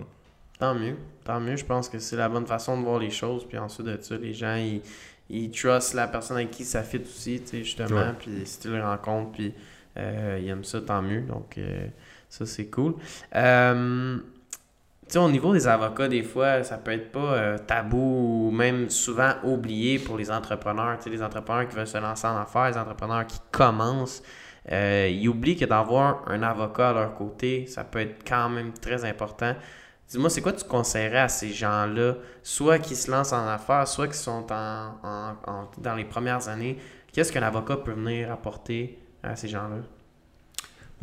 Tant 0.57 0.73
mieux, 0.75 0.95
tant 1.23 1.39
mieux. 1.39 1.57
Je 1.57 1.65
pense 1.65 1.89
que 1.89 1.99
c'est 1.99 2.15
la 2.15 2.27
bonne 2.29 2.45
façon 2.47 2.77
de 2.79 2.83
voir 2.85 2.99
les 2.99 3.09
choses. 3.09 3.45
Puis 3.47 3.57
ensuite 3.57 3.85
de 3.87 3.97
ça, 4.01 4.17
les 4.17 4.33
gens, 4.33 4.55
ils, 4.55 4.81
ils 5.29 5.51
trustent 5.51 5.93
la 5.93 6.07
personne 6.07 6.37
avec 6.37 6.51
qui 6.51 6.63
ça 6.65 6.81
fit 6.83 7.01
aussi, 7.01 7.41
tu 7.41 7.47
sais, 7.47 7.63
justement. 7.63 8.13
Puis 8.17 8.41
si 8.45 8.59
tu 8.61 8.69
le 8.69 8.81
rencontres, 8.83 9.31
puis 9.33 9.53
il 10.39 10.47
aime 10.47 10.63
ça, 10.63 10.81
tant 10.81 11.01
mieux. 11.01 11.21
Donc, 11.21 11.57
ça, 12.29 12.45
c'est 12.45 12.67
cool. 12.67 12.93
Euh, 13.35 14.17
tu 15.07 15.13
sais, 15.13 15.19
au 15.19 15.29
niveau 15.29 15.51
des 15.51 15.67
avocats, 15.67 16.07
des 16.07 16.21
fois, 16.21 16.63
ça 16.63 16.77
peut 16.77 16.91
être 16.91 17.11
pas 17.11 17.33
euh, 17.33 17.57
tabou 17.57 18.47
ou 18.47 18.51
même 18.51 18.91
souvent 18.91 19.33
oublié 19.43 19.97
pour 19.97 20.17
les 20.17 20.29
entrepreneurs. 20.29 20.97
Tu 20.97 21.05
sais, 21.05 21.09
les 21.09 21.23
entrepreneurs 21.23 21.67
qui 21.67 21.75
veulent 21.75 21.87
se 21.87 21.97
lancer 21.97 22.27
en 22.27 22.37
affaires, 22.37 22.69
les 22.69 22.77
entrepreneurs 22.77 23.25
qui 23.25 23.39
commencent, 23.51 24.21
euh, 24.71 25.09
ils 25.11 25.27
oublient 25.27 25.57
que 25.57 25.65
d'avoir 25.65 26.23
un 26.27 26.43
avocat 26.43 26.89
à 26.89 26.93
leur 26.93 27.15
côté, 27.15 27.65
ça 27.65 27.83
peut 27.83 27.99
être 27.99 28.23
quand 28.27 28.49
même 28.49 28.73
très 28.73 29.03
important. 29.05 29.55
Dis-moi, 30.07 30.29
c'est 30.29 30.41
quoi 30.41 30.53
tu 30.53 30.65
conseillerais 30.65 31.19
à 31.19 31.29
ces 31.29 31.51
gens-là, 31.51 32.15
soit 32.43 32.77
qui 32.77 32.95
se 32.95 33.09
lancent 33.09 33.33
en 33.33 33.47
affaires, 33.47 33.87
soit 33.87 34.07
qui 34.07 34.17
sont 34.17 34.45
en, 34.51 35.65
dans 35.79 35.95
les 35.95 36.05
premières 36.05 36.47
années? 36.49 36.77
Qu'est-ce 37.11 37.31
qu'un 37.31 37.43
avocat 37.43 37.77
peut 37.77 37.93
venir 37.93 38.31
apporter 38.31 38.99
à 39.23 39.35
ces 39.35 39.47
gens-là? 39.47 39.77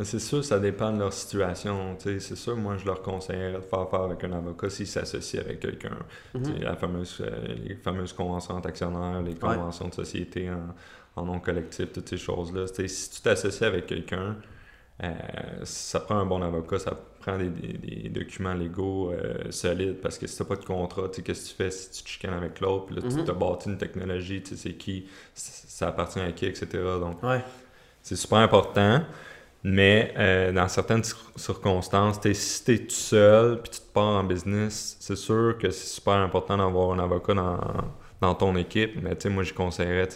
c'est 0.04 0.18
sûr, 0.18 0.44
ça 0.44 0.58
dépend 0.58 0.92
de 0.92 0.99
leur 0.99 1.12
situation. 1.12 1.96
C'est 1.99 2.20
sûr, 2.20 2.56
moi, 2.56 2.76
je 2.76 2.85
leur 2.85 3.00
conseillerais 3.02 3.52
de 3.52 3.61
faire 3.61 3.80
affaire 3.80 4.02
avec 4.02 4.23
un 4.25 4.32
avocat 4.32 4.68
s'ils 4.68 4.87
s'associent 4.87 5.40
avec 5.40 5.61
quelqu'un. 5.61 5.96
Mhm. 6.35 6.58
la 6.61 6.76
fameuse, 6.76 7.18
euh, 7.20 7.54
les 7.66 7.76
fameuses 7.76 8.12
conventions 8.12 8.61
d'actionnaires, 8.61 9.23
les 9.23 9.35
conventions 9.35 9.88
de 9.88 9.94
société 9.94 10.50
en, 11.16 11.25
nom 11.25 11.40
collectif, 11.40 11.92
toutes 11.92 12.08
ces 12.11 12.18
choses-là. 12.18 12.66
Si 12.66 13.11
tu 13.11 13.23
t'associes 13.23 13.66
avec 13.66 13.87
quelqu'un, 13.87 14.37
euh, 15.02 15.12
ça 15.64 16.00
prend 16.00 16.16
un 16.16 16.26
bon 16.26 16.42
avocat, 16.42 16.78
ça 16.78 16.99
prend 17.20 17.38
des, 17.38 18.11
documents 18.11 18.54
légaux 18.54 19.11
euh, 19.11 19.50
solides 19.50 20.00
parce 20.00 20.18
que 20.18 20.26
si 20.26 20.37
tu 20.37 20.42
n'as 20.42 20.49
pas 20.49 20.56
de 20.56 20.64
contrat, 20.64 21.08
qu'est-ce 21.08 21.23
que 21.25 21.49
tu 21.49 21.54
fais 21.54 21.70
si 21.70 21.90
tu 21.90 22.02
te 22.04 22.08
chicanes 22.08 22.35
avec 22.35 22.61
l'autre, 22.61 22.87
puis 22.87 22.96
là, 22.96 23.02
tu 23.02 23.16
mhm. 23.16 23.30
as 23.30 23.32
bâti 23.32 23.70
une 23.70 23.78
technologie, 23.78 24.42
tu 24.42 24.50
sais, 24.50 24.56
c'est 24.56 24.75
qui, 24.75 25.06
ça 25.35 25.88
appartient 25.88 26.20
à 26.20 26.32
qui, 26.32 26.44
etc. 26.44 26.66
Donc, 27.00 27.18
c'est 28.07 28.15
super 28.15 28.39
important. 28.39 29.01
Mais 29.65 30.15
euh, 30.17 30.53
dans 30.53 30.69
certaines 30.69 31.03
circonstances, 31.35 32.21
si 32.33 32.65
tu 32.65 32.73
es 32.73 32.79
tout 32.79 32.91
seul 32.91 33.61
puis 33.61 33.73
tu 33.73 33.81
te 33.81 33.93
pars 33.93 34.05
en 34.05 34.23
business, 34.23 34.97
c'est 35.01 35.17
sûr 35.17 35.59
que 35.59 35.71
c'est 35.71 35.89
super 35.89 36.15
important 36.15 36.57
d'avoir 36.57 36.93
un 36.93 37.01
avocat 37.01 37.35
dans, 38.21 38.35
ton 38.35 38.55
équipe. 38.55 39.03
Mais 39.03 39.17
moi, 39.29 39.43
je 39.43 39.53
conseillerais, 39.53 40.07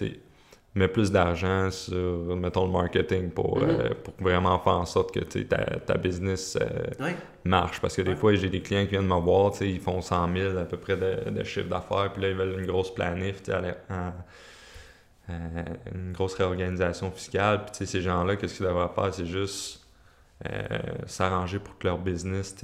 mets 0.77 0.87
plus 0.87 1.11
d'argent 1.11 1.69
sur, 1.73 2.37
mettons, 2.37 2.67
le 2.67 2.71
marketing 2.71 3.31
pour, 3.31 3.59
mm-hmm. 3.59 3.69
euh, 3.69 3.91
pour 4.05 4.15
vraiment 4.21 4.57
faire 4.61 4.75
en 4.75 4.87
sorte 4.87 5.13
que 5.13 5.19
ta, 5.43 5.59
ta 5.81 5.97
business 5.97 6.57
euh, 6.61 7.11
marche. 7.43 7.81
Parce 7.81 7.97
que 7.97 8.03
des 8.03 8.15
fois, 8.15 8.33
j'ai 8.35 8.51
des 8.51 8.61
clients 8.61 8.85
qui 8.85 8.93
viennent 8.93 9.09
me 9.09 9.21
voir, 9.21 9.53
ils 9.63 9.81
font 9.81 10.01
100 10.01 10.33
000 10.33 10.59
à 10.59 10.65
peu 10.65 10.77
près 10.77 10.97
de, 10.97 11.43
chiffre 11.43 11.69
d'affaires, 11.69 12.13
puis 12.13 12.23
là, 12.23 12.29
ils 12.29 12.37
veulent 12.37 12.61
une 12.61 12.67
grosse 12.67 12.95
planif 12.95 13.43
euh, 15.31 15.63
une 15.95 16.13
grosse 16.13 16.35
réorganisation 16.35 17.11
fiscale. 17.11 17.65
Puis, 17.65 17.87
ces 17.87 18.01
gens-là, 18.01 18.37
qu'est-ce 18.37 18.57
qu'ils 18.57 18.67
devraient 18.67 18.89
faire? 18.95 19.13
C'est 19.15 19.27
juste 19.27 19.87
euh, 20.51 20.63
s'arranger 21.07 21.59
pour 21.59 21.79
que 21.79 21.87
leur 21.87 21.99
business 21.99 22.57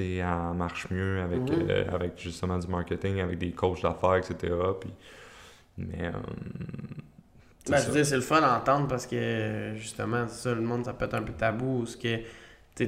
marche 0.54 0.88
mieux 0.90 1.20
avec, 1.20 1.40
mhm. 1.40 1.66
euh, 1.70 1.84
avec 1.92 2.18
justement 2.18 2.58
du 2.58 2.66
marketing, 2.66 3.20
avec 3.20 3.38
des 3.38 3.52
coachs 3.52 3.82
d'affaires, 3.82 4.16
etc. 4.16 4.54
Puis, 4.80 4.90
mais. 5.78 6.10
Ben, 7.68 7.78
c'est 7.78 8.14
le 8.14 8.20
fun 8.20 8.40
d'entendre 8.40 8.86
parce 8.86 9.06
que 9.06 9.72
justement, 9.74 10.28
ça, 10.28 10.54
le 10.54 10.60
monde, 10.60 10.84
ça 10.84 10.92
peut 10.92 11.06
être 11.06 11.14
un 11.14 11.22
peu 11.22 11.32
tabou. 11.32 11.84
Ce 11.84 11.96
que, 11.96 12.18
tu 12.76 12.84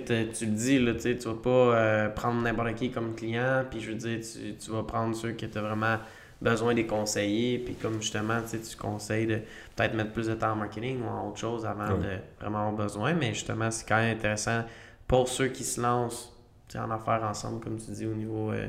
le 0.47 0.53
dis, 0.53 0.79
là, 0.79 0.95
tu 0.95 1.15
vas 1.15 1.35
pas 1.35 2.09
prendre 2.11 2.41
n'importe 2.43 2.75
qui 2.77 2.91
comme 2.93 3.17
client, 3.17 3.65
puis 3.69 3.81
je 3.81 3.91
veux 3.91 3.97
dire, 3.97 4.21
tu, 4.21 4.55
tu 4.55 4.71
vas 4.71 4.85
prendre 4.85 5.17
ceux 5.17 5.33
qui 5.33 5.47
étaient 5.47 5.61
vraiment 5.61 5.99
besoin 6.41 6.75
des 6.75 6.87
conseillers, 6.87 7.59
puis 7.59 7.75
comme 7.75 8.01
justement, 8.01 8.41
tu 8.49 8.77
conseilles 8.77 9.27
de 9.27 9.41
peut-être 9.77 9.95
mettre 9.95 10.13
plus 10.13 10.29
de 10.29 10.35
temps 10.35 10.53
en 10.53 10.57
marketing 10.57 11.03
ou 11.03 11.09
en 11.09 11.29
autre 11.29 11.39
chose 11.39 11.67
avant 11.67 11.97
de 11.97 12.19
vraiment 12.41 12.69
avoir 12.69 12.73
besoin, 12.73 13.15
mais 13.15 13.35
justement, 13.35 13.71
c'est 13.71 13.87
quand 13.87 13.97
même 13.97 14.17
intéressant 14.17 14.63
pour 15.07 15.29
ceux 15.29 15.49
qui 15.49 15.65
se 15.65 15.81
lancent 15.81 16.33
en 16.77 16.91
affaires 16.91 17.25
ensemble, 17.25 17.61
comme 17.61 17.79
tu 17.79 17.91
dis, 17.91 18.07
au 18.07 18.15
niveau 18.15 18.53
euh, 18.53 18.67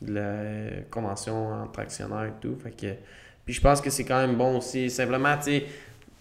de 0.00 0.14
la 0.14 0.82
convention 0.90 1.52
entre 1.52 1.80
actionnaires 1.80 2.26
et 2.26 2.40
tout. 2.40 2.56
Fait 2.62 2.70
que, 2.70 2.94
puis 3.44 3.54
je 3.54 3.60
pense 3.60 3.80
que 3.80 3.90
c'est 3.90 4.04
quand 4.04 4.20
même 4.24 4.36
bon 4.36 4.58
aussi, 4.58 4.88
simplement, 4.88 5.36
tu 5.36 5.60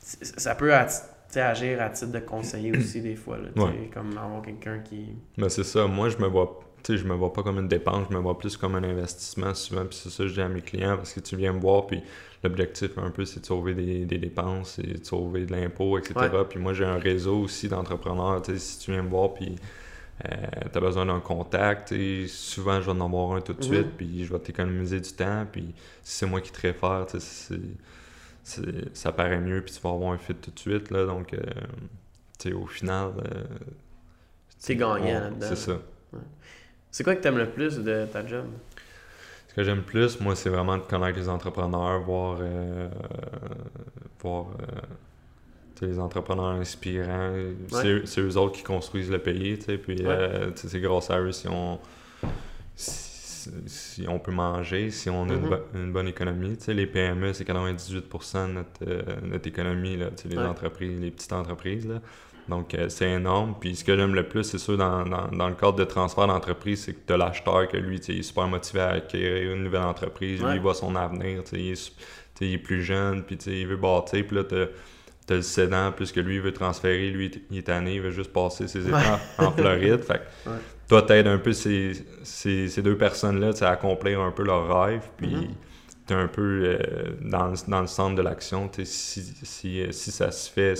sais, 0.02 0.26
ça 0.38 0.56
peut 0.56 0.74
agir 0.74 1.82
à 1.82 1.90
titre 1.90 2.12
de 2.12 2.20
conseiller 2.20 2.72
aussi 2.78 3.02
des 3.02 3.16
fois, 3.16 3.38
là, 3.38 3.50
comme 3.94 4.18
avoir 4.18 4.42
quelqu'un 4.42 4.80
qui... 4.80 5.16
Mais 5.38 5.50
c'est 5.50 5.64
ça, 5.64 5.86
moi 5.86 6.10
je 6.10 6.18
me 6.18 6.28
vois 6.28 6.60
tu 6.84 6.94
sais, 6.94 6.98
je 6.98 7.08
me 7.08 7.14
vois 7.14 7.34
pas 7.34 7.44
comme 7.44 7.60
une 7.60 7.68
dépense, 7.68 8.08
je 8.10 8.16
me 8.16 8.22
vois 8.22 8.38
plus 8.38 8.58
comme 8.58 8.76
un 8.76 8.84
investissement 8.84 9.54
souvent. 9.54 9.86
Puis 9.86 10.00
c'est 10.02 10.10
ça 10.10 10.24
que 10.24 10.30
je 10.30 10.34
dis 10.34 10.42
à 10.42 10.50
mes 10.50 10.62
clients 10.62 10.98
parce 10.98 11.14
que 11.14 11.20
tu 11.20 11.36
viens 11.36 11.54
me 11.54 11.60
voir, 11.60 11.88
puis 11.88 12.02
l'objectif 12.44 12.98
un 12.98 13.10
peu, 13.10 13.26
c'est 13.26 13.42
de 13.42 13.46
sauver 13.46 13.74
des, 13.74 14.18
dépenses, 14.18 14.76
c'est 14.76 15.00
de 15.00 15.06
sauver 15.06 15.46
de 15.46 15.52
l'impôt, 15.52 15.98
etc. 15.98 16.16
Puis 16.50 16.60
moi, 16.60 16.74
j'ai 16.74 16.86
un 16.86 16.98
réseau 16.98 17.40
aussi 17.42 17.68
d'entrepreneurs. 17.68 18.42
Tu 18.42 18.54
sais, 18.54 18.60
si 18.60 18.80
tu 18.80 18.92
viens 18.92 19.04
me 19.04 19.10
voir, 19.10 19.34
puis 19.34 19.56
euh, 20.26 20.36
tu 20.72 20.78
as 20.78 20.82
besoin 20.82 21.06
d'un 21.06 21.20
contact, 21.20 21.94
souvent, 22.28 22.82
je 22.82 22.86
vais 22.86 22.92
en 22.92 23.06
avoir 23.06 23.34
un 23.34 23.42
tout 23.42 23.54
de 23.54 23.66
mhm. 23.66 23.74
suite, 23.74 23.98
puis 23.98 24.26
je 24.26 24.32
vais 24.32 24.40
t'économiser 24.40 25.00
du 25.00 25.12
temps. 25.12 25.46
Puis 25.52 25.74
si 26.04 26.18
c'est 26.18 26.26
moi 26.26 26.42
qui 26.42 26.52
te 26.52 26.62
réfère, 26.62 27.06
tu 27.10 27.20
sais, 27.20 27.60
ça 28.94 29.12
paraît 29.12 29.40
mieux, 29.40 29.62
puis 29.62 29.74
tu 29.74 29.82
vas 29.82 29.92
avoir 29.92 30.12
un 30.14 30.18
fit 30.18 30.36
tout 30.36 30.52
de 30.52 30.60
suite. 30.60 30.92
Là, 30.92 31.06
donc, 31.06 31.34
euh, 31.34 31.40
tu 32.38 32.50
sais, 32.50 32.54
au 32.54 32.66
final. 32.66 33.12
Euh, 33.18 33.44
c'est 34.58 34.76
gagnant 34.76 35.22
là-dedans. 35.22 35.48
C'est 35.48 35.56
ça. 35.56 35.80
C'est 36.92 37.04
quoi 37.04 37.16
que 37.16 37.22
tu 37.22 37.28
aimes 37.28 37.38
le 37.38 37.50
plus 37.50 37.78
de 37.78 38.06
ta 38.12 38.26
job? 38.26 38.46
Ce 39.48 39.54
que 39.56 39.64
j'aime 39.64 39.78
le 39.78 39.84
plus, 39.84 40.20
moi, 40.20 40.36
c'est 40.36 40.50
vraiment 40.50 40.78
de 40.78 40.84
connaître 40.84 41.18
les 41.18 41.30
entrepreneurs, 41.30 42.02
voir, 42.02 42.38
euh, 42.42 42.88
voir 44.22 44.48
euh, 44.62 45.86
les 45.86 46.00
entrepreneurs 46.00 46.60
inspirants. 46.60 47.34
C'est 48.06 48.22
eux 48.22 48.38
autres 48.38 48.58
qui 48.58 48.64
construisent 48.64 49.10
le 49.10 49.20
pays, 49.20 49.58
puis 49.58 49.98
euh, 50.06 50.52
c'est 50.56 50.80
grâce 50.80 51.10
à 51.10 51.20
eux 51.20 51.32
si 51.32 51.48
on, 51.48 51.80
si, 52.76 54.06
on 54.08 54.20
peut 54.20 54.32
manger, 54.32 54.92
si 54.92 55.10
on 55.10 55.24
a 55.30 55.34
une, 55.34 55.48
mm-hmm. 55.48 55.92
bonne 55.92 56.08
économie. 56.08 56.58
les 56.68 56.86
PME, 56.86 57.34
c'est 57.34 57.48
98% 57.48 58.48
de 58.48 58.54
notre, 58.54 59.26
notre 59.26 59.48
économie, 59.48 59.98
là, 59.98 60.10
les 60.26 60.38
entreprises, 60.38 61.00
les 61.00 61.12
petites 61.12 61.34
entreprises. 61.34 61.88
Là. 61.88 62.02
Donc, 62.50 62.74
euh, 62.74 62.90
c'est 62.90 63.12
énorme. 63.12 63.56
Puis, 63.60 63.76
ce 63.76 63.84
que 63.84 63.96
j'aime 63.96 64.16
le 64.16 64.28
plus, 64.28 64.44
c'est 64.44 64.58
sûr, 64.58 64.78
dans, 64.78 65.04
le 65.04 65.54
cadre 65.54 65.76
de 65.76 65.84
transfert 65.84 66.28
d'entreprise, 66.28 66.84
c'est 66.84 66.94
que 66.94 67.00
tu 67.06 67.14
as 67.14 67.18
l'acheteur, 67.18 67.68
que 67.68 67.78
lui, 67.78 67.98
il 67.98 68.20
est 68.20 68.24
super 68.24 68.48
motivé 68.48 68.82
à 68.82 68.90
acquérir 68.90 69.54
une 69.54 69.64
nouvelle 69.64 69.84
entreprise. 69.84 70.42
Lui, 70.42 70.56
il 70.56 70.62
voit 70.62 70.74
son 70.74 70.96
avenir. 70.96 71.44
Il 71.54 71.72
est, 71.72 71.92
il 72.42 72.54
est, 72.54 72.58
plus 72.58 72.84
jeune, 72.84 73.24
puis 73.24 73.36
il 73.36 73.68
veut 73.68 73.78
bâtir. 73.78 74.26
Puis 74.26 74.36
là, 74.36 74.44
tu 74.44 74.56
as, 74.56 75.36
le 75.36 75.42
cédant, 75.44 75.92
puisque 75.92 76.18
lui, 76.18 76.36
il 76.36 76.42
veut 76.42 76.54
transférer. 76.54 77.12
Lui, 77.12 77.32
il 77.52 77.60
est 77.60 77.62
tanné, 77.62 77.96
il 77.96 78.02
veut 78.02 78.12
juste 78.12 78.34
passer 78.34 78.68
ses 78.68 78.88
états 78.88 79.20
en 79.38 79.52
Floride. 79.58 80.02
Fait 80.02 80.22
toi, 80.88 81.04
t'aides 81.04 81.28
un 81.28 81.38
peu 81.38 81.54
ces, 81.54 81.94
ces, 82.24 82.82
deux 82.82 82.98
personnes-là 82.98 83.52
à 83.62 83.70
accomplir 83.70 84.22
un 84.22 84.32
peu 84.32 84.44
leur 84.44 84.84
rêve. 84.84 85.04
Puis, 85.18 85.36
mm-hmm 85.36 85.50
un 86.14 86.28
peu 86.28 86.64
euh, 86.66 87.16
dans, 87.22 87.54
dans, 87.68 87.82
le 87.82 87.88
centre 87.88 88.16
de 88.16 88.22
l'action. 88.22 88.70
Si, 88.74 88.86
si, 88.86 89.84
si, 89.92 90.12
ça 90.12 90.32
se 90.32 90.50
fait, 90.50 90.76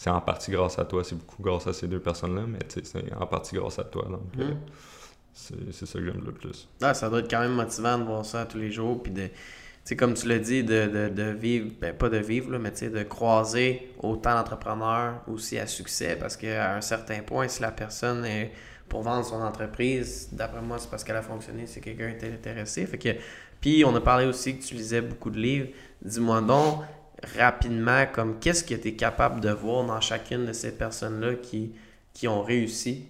c'est 0.00 0.08
en 0.08 0.22
partie 0.22 0.50
grâce 0.50 0.78
à 0.78 0.86
toi. 0.86 1.04
C'est 1.04 1.14
beaucoup 1.14 1.42
grâce 1.42 1.66
à 1.66 1.74
ces 1.74 1.86
deux 1.86 2.00
personnes-là, 2.00 2.44
mais 2.48 2.60
c'est 2.68 3.12
en 3.12 3.26
partie 3.26 3.54
grâce 3.54 3.78
à 3.78 3.84
toi. 3.84 4.06
Donc, 4.08 4.22
euh, 4.38 4.54
mm. 4.54 5.70
c'est 5.72 5.84
ça 5.84 5.98
que 5.98 6.04
j'aime 6.06 6.22
le 6.24 6.32
plus. 6.32 6.70
Ah, 6.80 6.94
ça 6.94 7.10
doit 7.10 7.18
être 7.18 7.28
quand 7.28 7.40
même 7.40 7.52
motivant 7.52 7.98
de 7.98 8.04
voir 8.04 8.24
ça 8.24 8.46
tous 8.46 8.56
les 8.56 8.72
jours. 8.72 9.02
Puis 9.02 9.12
de, 9.12 9.28
comme 9.96 10.14
tu 10.14 10.26
l'as 10.26 10.38
dit, 10.38 10.64
de, 10.64 10.86
de, 10.86 11.08
de, 11.10 11.30
vivre, 11.32 11.72
ben, 11.78 11.94
pas 11.94 12.08
de 12.08 12.16
vivre, 12.16 12.50
là, 12.50 12.58
mais 12.58 12.70
de 12.70 13.02
croiser 13.02 13.92
autant 13.98 14.34
d'entrepreneurs 14.36 15.20
aussi 15.26 15.58
à 15.58 15.66
succès. 15.66 16.16
Parce 16.18 16.34
qu'à 16.34 16.76
un 16.76 16.80
certain 16.80 17.20
point, 17.20 17.46
si 17.48 17.60
la 17.60 17.70
personne 17.70 18.24
est 18.24 18.52
pour 18.88 19.02
vendre 19.02 19.26
son 19.26 19.42
entreprise, 19.42 20.30
d'après 20.32 20.62
moi, 20.62 20.78
c'est 20.78 20.88
parce 20.88 21.04
qu'elle 21.04 21.16
a 21.16 21.22
fonctionné, 21.22 21.66
c'est 21.66 21.82
quelqu'un 21.82 22.12
qui 22.12 22.24
est 22.24 22.32
intéressé. 22.32 22.86
Fait 22.86 22.96
que 22.96 23.10
puis 23.60 23.84
on 23.84 23.94
a 23.94 24.00
parlé 24.00 24.24
aussi 24.24 24.56
que 24.56 24.64
tu 24.64 24.74
lisais 24.74 25.02
beaucoup 25.02 25.28
de 25.28 25.38
livres. 25.38 25.68
Dis-moi 26.00 26.40
donc 26.40 26.84
rapidement, 27.36 28.06
comme 28.12 28.38
qu'est-ce 28.38 28.64
que 28.64 28.74
tu 28.74 28.88
es 28.88 28.94
capable 28.94 29.40
de 29.40 29.50
voir 29.50 29.84
dans 29.84 30.00
chacune 30.00 30.46
de 30.46 30.52
ces 30.52 30.72
personnes-là 30.72 31.34
qui, 31.34 31.72
qui 32.12 32.28
ont 32.28 32.42
réussi? 32.42 33.06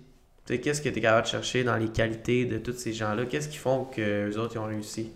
Qu'est-ce 0.46 0.82
que 0.82 0.88
tu 0.88 0.98
es 0.98 1.00
capable 1.00 1.26
de 1.26 1.30
chercher 1.30 1.62
dans 1.62 1.76
les 1.76 1.88
qualités 1.88 2.44
de 2.44 2.58
tous 2.58 2.72
ces 2.72 2.92
gens-là? 2.92 3.24
Qu'est-ce 3.26 3.48
qui 3.48 3.58
font 3.58 3.84
que 3.84 4.26
les 4.28 4.36
autres 4.36 4.58
ont 4.58 4.66
réussi? 4.66 5.12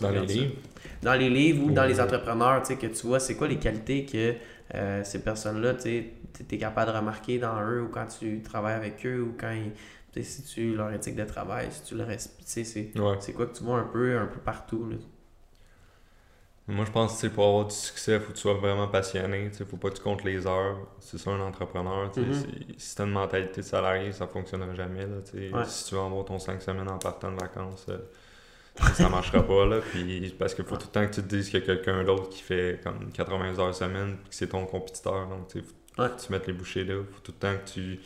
dans 0.00 0.10
les 0.10 0.26
livres? 0.26 0.54
Dans 1.02 1.14
les 1.14 1.28
livres 1.28 1.64
ou 1.64 1.70
dans 1.72 1.84
les 1.84 2.00
entrepreneurs, 2.00 2.62
que 2.62 2.86
tu 2.86 3.06
vois, 3.06 3.18
c'est 3.18 3.34
quoi 3.34 3.48
les 3.48 3.58
qualités 3.58 4.04
que 4.04 4.34
euh, 4.74 5.02
ces 5.02 5.22
personnes-là, 5.22 5.74
tu 5.74 5.88
es 6.50 6.58
capable 6.58 6.92
de 6.92 6.96
remarquer 6.96 7.38
dans 7.38 7.60
eux 7.62 7.82
ou 7.82 7.88
quand 7.88 8.06
tu 8.06 8.42
travailles 8.42 8.76
avec 8.76 9.04
eux 9.04 9.22
ou 9.22 9.34
quand 9.38 9.52
ils, 9.52 10.24
si 10.24 10.42
tu 10.44 10.74
leur 10.74 10.92
éthique 10.92 11.16
de 11.16 11.24
travail, 11.24 11.68
si 11.70 11.82
tu 11.82 11.96
le 11.96 12.04
respectes, 12.04 12.46
c'est 12.46 13.32
quoi 13.32 13.46
que 13.46 13.56
tu 13.56 13.64
vois 13.64 13.78
un 13.78 13.84
peu, 13.84 14.18
un 14.18 14.26
peu 14.26 14.40
partout. 14.40 14.86
Là. 14.88 14.96
Moi, 16.72 16.86
je 16.86 16.90
pense 16.90 17.20
que 17.20 17.26
pour 17.26 17.46
avoir 17.46 17.66
du 17.66 17.74
succès, 17.74 18.14
il 18.14 18.20
faut 18.20 18.28
que 18.28 18.36
tu 18.36 18.40
sois 18.40 18.54
vraiment 18.54 18.88
passionné. 18.88 19.50
Il 19.52 19.60
ne 19.60 19.64
faut 19.66 19.76
pas 19.76 19.90
que 19.90 19.96
tu 19.96 20.02
comptes 20.02 20.24
les 20.24 20.46
heures. 20.46 20.78
C'est 21.00 21.18
ça, 21.18 21.30
un 21.30 21.40
entrepreneur. 21.40 22.10
Mm-hmm. 22.10 22.78
Si 22.78 22.96
tu 22.96 23.02
as 23.02 23.04
une 23.04 23.10
mentalité 23.10 23.60
de 23.60 23.66
salarié, 23.66 24.12
ça 24.12 24.24
ne 24.24 24.30
fonctionnera 24.30 24.74
jamais. 24.74 25.06
Là, 25.06 25.64
Si 25.64 25.84
tu 25.84 25.94
veux 25.94 26.00
avoir 26.00 26.24
ton 26.24 26.38
5 26.38 26.62
semaines 26.62 26.88
en 26.88 26.98
partant 26.98 27.30
de 27.30 27.38
vacances, 27.38 27.86
euh, 27.90 27.98
ça 28.94 29.04
ne 29.04 29.08
marchera 29.10 29.42
pas. 29.46 29.66
Là, 29.66 29.80
puis, 29.80 30.34
parce 30.38 30.54
qu'il 30.54 30.64
faut 30.64 30.76
tout 30.76 30.86
le 30.86 30.92
temps 30.92 31.06
que 31.06 31.14
tu 31.14 31.22
te 31.22 31.28
dises 31.28 31.50
qu'il 31.50 31.60
y 31.60 31.62
a 31.62 31.66
quelqu'un 31.66 32.04
d'autre 32.04 32.30
qui 32.30 32.42
fait 32.42 32.80
comme 32.82 33.12
80 33.12 33.58
heures 33.58 33.74
semaine 33.74 34.16
et 34.24 34.28
que 34.30 34.34
c'est 34.34 34.48
ton 34.48 34.64
compétiteur. 34.64 35.28
Donc, 35.28 35.50
Faut 35.52 36.02
que 36.02 36.20
tu 36.24 36.32
mettes 36.32 36.46
les 36.46 36.54
bouchées 36.54 36.84
là. 36.84 37.02
Faut 37.12 37.20
tout 37.22 37.32
le 37.32 37.38
temps 37.38 37.54
que 37.62 37.70
tu 37.70 38.00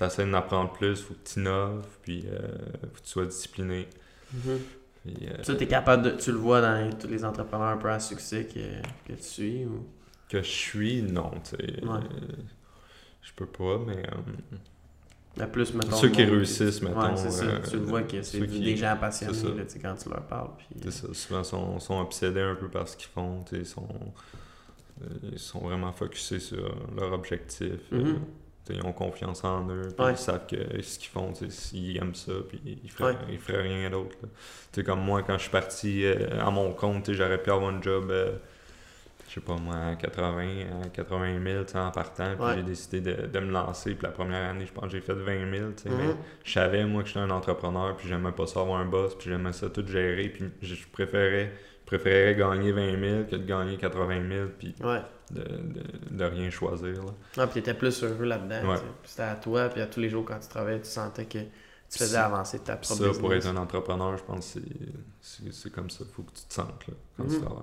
essaies 0.00 0.24
d'en 0.24 0.34
apprendre 0.34 0.72
plus. 0.72 1.02
Faut 1.02 1.14
que 1.14 1.28
tu 1.28 1.40
innoves. 1.40 1.84
Puis 2.02 2.26
euh, 2.28 2.38
faut 2.82 3.00
que 3.00 3.04
tu 3.04 3.10
sois 3.10 3.26
discipliné. 3.26 3.88
Mhm. 4.32 4.60
Puis, 5.04 5.16
euh, 5.28 5.42
Ça, 5.42 5.54
t'es 5.54 5.66
capable 5.66 6.02
de. 6.02 6.10
Tu 6.10 6.32
le 6.32 6.38
vois 6.38 6.60
dans 6.60 6.90
tous 6.98 7.08
les 7.08 7.24
entrepreneurs 7.24 7.68
un 7.68 7.76
peu 7.76 7.90
à 7.90 8.00
succès 8.00 8.46
que, 8.46 8.60
que 9.06 9.16
tu 9.16 9.22
suis 9.22 9.64
ou? 9.66 9.86
que 10.28 10.38
je 10.42 10.48
suis, 10.48 11.02
non. 11.02 11.30
tu 11.44 11.50
sais. 11.56 11.84
Ouais. 11.84 11.90
Euh, 11.98 12.26
je 13.22 13.32
peux 13.36 13.46
pas, 13.46 13.78
mais. 13.86 13.98
euh, 13.98 14.56
Mais 15.36 15.46
plus, 15.46 15.74
mettons. 15.74 15.96
Ceux 15.96 16.08
qui 16.08 16.24
réussissent, 16.24 16.80
mettons, 16.82 17.10
Ouais, 17.10 17.16
c'est 17.16 17.30
ça. 17.30 17.44
euh, 17.44 17.60
tu 17.68 17.76
le 17.76 17.82
vois 17.82 18.02
que 18.02 18.22
c'est 18.22 18.46
qui- 18.46 18.60
des 18.60 18.76
gens 18.76 18.96
passionnés, 18.98 19.42
là, 19.56 19.64
quand 19.82 19.94
tu 19.96 20.08
leur 20.08 20.22
parles. 20.26 20.50
Puis... 20.58 20.66
C'est 20.84 20.90
ça, 20.90 21.12
souvent 21.12 21.44
sont, 21.44 21.78
sont 21.80 22.00
obsédés 22.00 22.40
un 22.40 22.54
peu 22.54 22.68
par 22.68 22.88
ce 22.88 22.96
qu'ils 22.96 23.08
font, 23.10 23.44
ils 23.52 23.66
sont, 23.66 23.86
euh, 25.02 25.06
ils 25.32 25.38
sont 25.38 25.58
vraiment 25.60 25.92
focusés 25.92 26.40
sur 26.40 26.74
leur 26.96 27.12
objectif. 27.12 27.72
euh, 27.92 27.98
Mhm. 27.98 28.20
Ils 28.70 28.84
ont 28.84 28.92
confiance 28.92 29.44
en 29.44 29.68
eux, 29.68 29.88
puis 29.96 30.04
Ouais. 30.06 30.12
ils 30.12 30.16
savent 30.18 30.46
que 30.46 30.80
ce 30.82 30.98
qu'ils 30.98 31.10
font, 31.10 31.32
s'ils 31.48 31.96
aiment 31.98 32.14
ça, 32.14 32.32
puis 32.48 32.60
ils 32.84 32.90
feraient, 32.90 33.12
Ouais. 33.12 33.18
ils 33.32 33.38
feraient 33.38 33.62
rien 33.62 33.90
d'autre. 33.90 34.16
Tu 34.72 34.82
comme 34.84 35.00
moi, 35.00 35.22
quand 35.22 35.34
je 35.36 35.42
suis 35.42 35.50
parti 35.50 36.04
euh, 36.04 36.40
à 36.40 36.50
mon 36.50 36.72
compte, 36.72 37.12
j'aurais 37.12 37.42
pu 37.42 37.50
avoir 37.50 37.72
un 37.74 37.82
job, 37.82 38.10
euh, 38.10 38.32
je 39.28 39.34
sais 39.34 39.40
pas 39.40 39.56
moi, 39.56 39.74
à 39.76 39.96
80, 39.96 40.82
à 40.84 40.88
80 40.88 41.42
000 41.44 41.64
tu 41.64 41.72
sais, 41.72 41.78
en 41.78 41.90
partant, 41.90 42.34
puis 42.36 42.44
Ouais. 42.44 42.54
j'ai 42.56 42.62
décidé 42.62 43.00
de, 43.00 43.26
de 43.26 43.40
me 43.40 43.50
lancer, 43.52 43.94
puis 43.94 44.04
la 44.06 44.12
première 44.12 44.48
année, 44.50 44.64
je 44.66 44.72
pense 44.72 44.84
que 44.84 44.90
j'ai 44.90 45.00
fait 45.00 45.14
20 45.14 45.50
000, 45.58 45.70
tu 45.76 45.82
sais, 45.84 45.88
mais 45.90 46.14
je 46.44 46.52
savais, 46.52 46.84
moi, 46.84 47.02
que 47.02 47.08
j'étais 47.08 47.20
un 47.20 47.30
entrepreneur, 47.30 47.96
puis 47.96 48.08
j'aimais 48.08 48.32
pas 48.32 48.46
ça 48.46 48.60
avoir 48.60 48.80
un 48.80 48.86
boss, 48.86 49.14
puis 49.16 49.30
j'aimais 49.30 49.52
ça 49.52 49.68
tout 49.70 49.86
gérer, 49.86 50.28
puis 50.28 50.44
je 50.62 50.74
préférais, 50.92 51.52
je 51.84 51.86
préférais 51.86 52.34
gagner 52.34 52.72
20 52.72 52.98
000 53.00 53.24
que 53.30 53.36
de 53.36 53.44
gagner 53.44 53.76
80 53.76 54.28
000, 54.28 54.48
puis 54.58 54.74
Ouais. 54.82 55.02
de, 55.30 55.42
de, 55.42 55.82
de 56.16 56.24
rien 56.24 56.50
choisir. 56.50 57.04
Là. 57.04 57.12
Ah, 57.36 57.46
puis 57.46 57.54
t'étais 57.62 57.74
plus 57.74 58.02
heureux 58.02 58.24
là-dedans. 58.24 58.70
Ouais. 58.70 58.78
C'était 59.04 59.22
à 59.22 59.34
toi, 59.36 59.68
puis 59.68 59.80
à 59.82 59.86
tous 59.86 60.00
les 60.00 60.08
jours 60.08 60.24
quand 60.24 60.38
tu 60.38 60.48
travaillais, 60.48 60.80
tu 60.80 60.88
sentais 60.88 61.26
que 61.26 61.38
tu 61.38 61.98
faisais 61.98 62.16
avancer 62.16 62.58
ta 62.60 62.76
propre 62.76 63.12
Ça, 63.12 63.20
pour 63.20 63.32
être 63.34 63.46
un 63.46 63.56
entrepreneur, 63.56 64.16
je 64.16 64.24
pense 64.24 64.54
que 64.54 64.60
c'est- 65.52 65.70
comme 65.70 65.90
ça, 65.90 66.04
faut 66.14 66.22
que 66.22 66.32
tu 66.32 66.44
te 66.44 66.54
sentes 66.54 66.86
là, 66.88 66.94
quand 67.16 67.24
Mhm. 67.24 67.30
tu 67.30 67.40
travailles. 67.40 67.62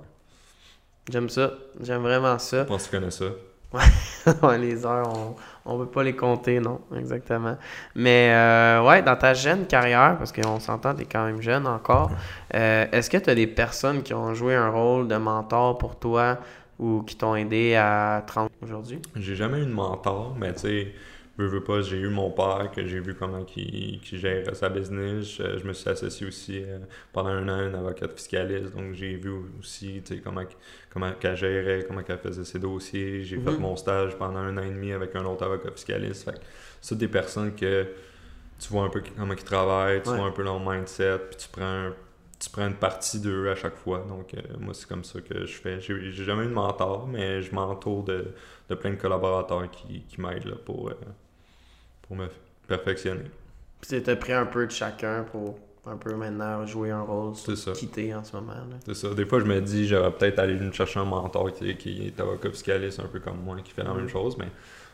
J'aime 1.09 1.29
ça. 1.29 1.53
J'aime 1.81 2.01
vraiment 2.03 2.37
ça. 2.37 2.59
Je 2.63 2.67
pense 2.67 2.83
que 2.85 2.89
tu 2.91 2.95
connais 2.97 3.11
ça. 3.11 3.25
Ouais, 4.43 4.57
les 4.57 4.85
heures, 4.85 5.09
on, 5.15 5.35
on 5.65 5.79
peut 5.79 5.89
pas 5.89 6.03
les 6.03 6.15
compter, 6.15 6.59
non, 6.59 6.81
exactement. 6.95 7.57
Mais 7.95 8.31
euh, 8.33 8.83
ouais, 8.83 9.01
dans 9.01 9.15
ta 9.15 9.33
jeune 9.33 9.65
carrière, 9.65 10.15
parce 10.17 10.31
qu'on 10.31 10.59
s'entend, 10.59 10.93
tu 10.93 11.03
es 11.03 11.05
quand 11.05 11.25
même 11.25 11.41
jeune 11.41 11.65
encore, 11.67 12.11
euh, 12.53 12.85
est-ce 12.91 13.09
que 13.09 13.17
tu 13.17 13.29
as 13.29 13.35
des 13.35 13.47
personnes 13.47 14.03
qui 14.03 14.13
ont 14.13 14.33
joué 14.33 14.55
un 14.55 14.69
rôle 14.69 15.07
de 15.07 15.15
mentor 15.15 15.77
pour 15.77 15.97
toi 15.97 16.37
ou 16.79 17.01
qui 17.03 17.15
t'ont 17.15 17.35
aidé 17.35 17.75
à 17.75 18.23
30 18.27 18.51
aujourd'hui? 18.61 19.01
J'ai 19.15 19.35
jamais 19.35 19.61
eu 19.61 19.65
de 19.65 19.71
mentor, 19.73 20.35
mais 20.37 20.53
tu 20.53 20.59
sais, 20.61 20.93
veux, 21.41 21.47
veux 21.47 21.63
pas, 21.63 21.81
j'ai 21.81 21.97
eu 21.97 22.09
mon 22.09 22.31
père 22.31 22.71
que 22.73 22.85
j'ai 22.85 22.99
vu 22.99 23.15
comment 23.15 23.45
il, 23.55 23.99
qu'il 24.01 24.17
gère 24.19 24.55
sa 24.55 24.69
business. 24.69 25.25
Je, 25.37 25.57
je 25.59 25.65
me 25.67 25.73
suis 25.73 25.89
associé 25.89 26.27
aussi 26.27 26.63
euh, 26.63 26.79
pendant 27.13 27.29
un 27.29 27.47
an 27.49 27.59
à 27.59 27.63
une 27.63 27.75
avocate 27.75 28.13
fiscaliste, 28.13 28.75
donc 28.75 28.93
j'ai 28.93 29.15
vu 29.15 29.31
aussi 29.59 30.01
tu 30.05 30.15
sais, 30.15 30.21
comment, 30.21 30.43
comment 30.89 31.11
qu'elle 31.13 31.35
gérait, 31.37 31.85
comment 31.87 32.03
qu'elle 32.03 32.19
faisait 32.19 32.45
ses 32.45 32.59
dossiers. 32.59 33.23
J'ai 33.23 33.37
fait 33.37 33.51
Mhm. 33.51 33.59
mon 33.59 33.75
stage 33.75 34.17
pendant 34.17 34.39
un 34.39 34.57
an 34.57 34.63
et 34.63 34.69
demi 34.69 34.91
avec 34.93 35.15
un 35.15 35.25
autre 35.25 35.43
avocat 35.43 35.71
fiscaliste. 35.71 36.23
Fait 36.25 36.33
que 36.33 36.95
des 36.95 37.07
personnes 37.07 37.55
que 37.55 37.87
tu 38.59 38.69
vois 38.69 38.83
un 38.83 38.89
peu 38.89 39.01
comment 39.17 39.33
ils 39.33 39.43
travaillent, 39.43 40.01
tu 40.03 40.09
Ouais. 40.09 40.17
vois 40.17 40.25
un 40.27 40.31
peu 40.31 40.43
leur 40.43 40.59
mindset, 40.59 41.19
puis 41.29 41.37
tu 41.37 41.47
prends 41.49 41.63
un- 41.63 41.95
tu 42.39 42.49
prends 42.49 42.67
une 42.67 42.75
partie 42.75 43.19
d'eux 43.19 43.49
à 43.51 43.55
chaque 43.55 43.75
fois. 43.75 43.99
Donc, 44.07 44.33
euh, 44.33 44.39
moi, 44.59 44.73
c'est 44.73 44.87
comme 44.87 45.03
ça 45.03 45.21
que 45.21 45.45
je 45.45 45.53
fais. 45.53 45.79
J'ai 45.79 46.11
jamais 46.11 46.45
eu 46.45 46.47
de 46.47 46.53
mentor, 46.53 47.07
mais 47.07 47.41
je 47.43 47.53
m'entoure 47.53 48.03
de, 48.03 48.33
de 48.69 48.75
plein 48.75 48.91
de 48.91 48.95
collaborateurs 48.95 49.69
qui, 49.69 50.01
qui 50.03 50.19
m'aident 50.19 50.45
là, 50.47 50.55
pour, 50.65 50.89
euh, 50.89 50.93
pour 52.11 52.17
me 52.17 52.27
perfectionner. 52.67 53.23
Puis 53.79 54.03
tu 54.03 54.15
pris 54.17 54.33
un 54.33 54.45
peu 54.45 54.65
de 54.67 54.71
chacun 54.71 55.23
pour 55.23 55.57
un 55.85 55.95
peu 55.95 56.13
maintenant 56.13 56.65
jouer 56.65 56.91
un 56.91 57.01
rôle 57.01 57.33
C'est 57.35 57.55
ça. 57.55 57.71
quitter 57.71 58.13
en 58.13 58.23
ce 58.23 58.35
moment. 58.35 58.53
Là. 58.53 58.75
C'est 58.85 58.93
ça. 58.93 59.13
Des 59.13 59.25
fois, 59.25 59.39
je 59.39 59.45
me 59.45 59.61
dis, 59.61 59.87
j'aurais 59.87 60.11
peut-être 60.11 60.37
allé 60.39 60.55
me 60.55 60.71
chercher 60.73 60.99
un 60.99 61.05
mentor 61.05 61.53
qui, 61.53 61.75
qui 61.77 62.07
est 62.07 62.19
avocat 62.19 62.49
fiscaliste, 62.51 62.99
un 62.99 63.07
peu 63.07 63.19
comme 63.21 63.41
moi, 63.41 63.55
qui 63.63 63.71
fait 63.71 63.83
la 63.83 63.93
même 63.93 64.09
chose, 64.09 64.37
mais 64.37 64.49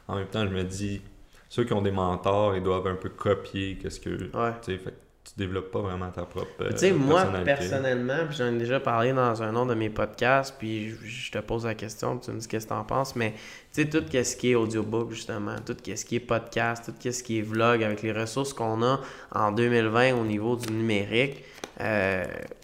en 0.07 0.15
même 0.15 0.27
temps, 0.27 0.45
je 0.47 0.53
me 0.53 0.63
dis, 0.63 1.01
ceux 1.49 1.63
qui 1.63 1.73
ont 1.73 1.81
des 1.81 1.91
mentors, 1.91 2.55
ils 2.55 2.63
doivent 2.63 2.87
un 2.87 2.95
peu 2.95 3.09
copier 3.09 3.79
qu'est-ce 3.81 3.99
que. 3.99 4.09
Ouais. 4.37 4.53
Fait 4.61 4.93
tu 5.27 5.33
développes 5.37 5.71
pas 5.71 5.81
vraiment 5.81 6.09
ta 6.09 6.23
propre. 6.23 6.51
euh, 6.61 6.69
Tu 6.71 6.77
sais, 6.77 6.91
moi, 6.93 7.23
personnellement, 7.43 8.25
puis 8.27 8.37
j'en 8.37 8.47
ai 8.53 8.57
déjà 8.57 8.79
parlé 8.79 9.11
dans 9.13 9.43
un 9.43 9.55
autre 9.55 9.67
de 9.67 9.73
mes 9.75 9.89
podcasts, 9.89 10.55
puis 10.57 10.89
je, 10.89 10.95
je 11.05 11.31
te 11.31 11.39
pose 11.39 11.65
la 11.65 11.75
question, 11.75 12.17
puis 12.17 12.25
tu 12.27 12.31
me 12.31 12.39
dis 12.39 12.47
qu'est-ce 12.47 12.65
que 12.65 12.69
t'en 12.69 12.83
penses, 12.83 13.15
mais 13.15 13.33
tu 13.73 13.81
sais, 13.83 13.89
tout 13.89 14.03
ce 14.11 14.35
qui 14.35 14.51
est 14.51 14.55
audiobook, 14.55 15.11
justement, 15.11 15.55
tout 15.65 15.75
ce 15.83 16.05
qui 16.05 16.15
est 16.15 16.19
podcast, 16.19 16.85
tout 17.01 17.11
ce 17.11 17.23
qui 17.23 17.39
est 17.39 17.41
vlog, 17.41 17.83
avec 17.83 18.01
les 18.01 18.11
ressources 18.13 18.53
qu'on 18.53 18.81
a 18.83 19.01
en 19.33 19.51
2020 19.51 20.15
au 20.15 20.23
niveau 20.23 20.55
du 20.55 20.71
numérique, 20.71 21.43
euh, 21.81 22.23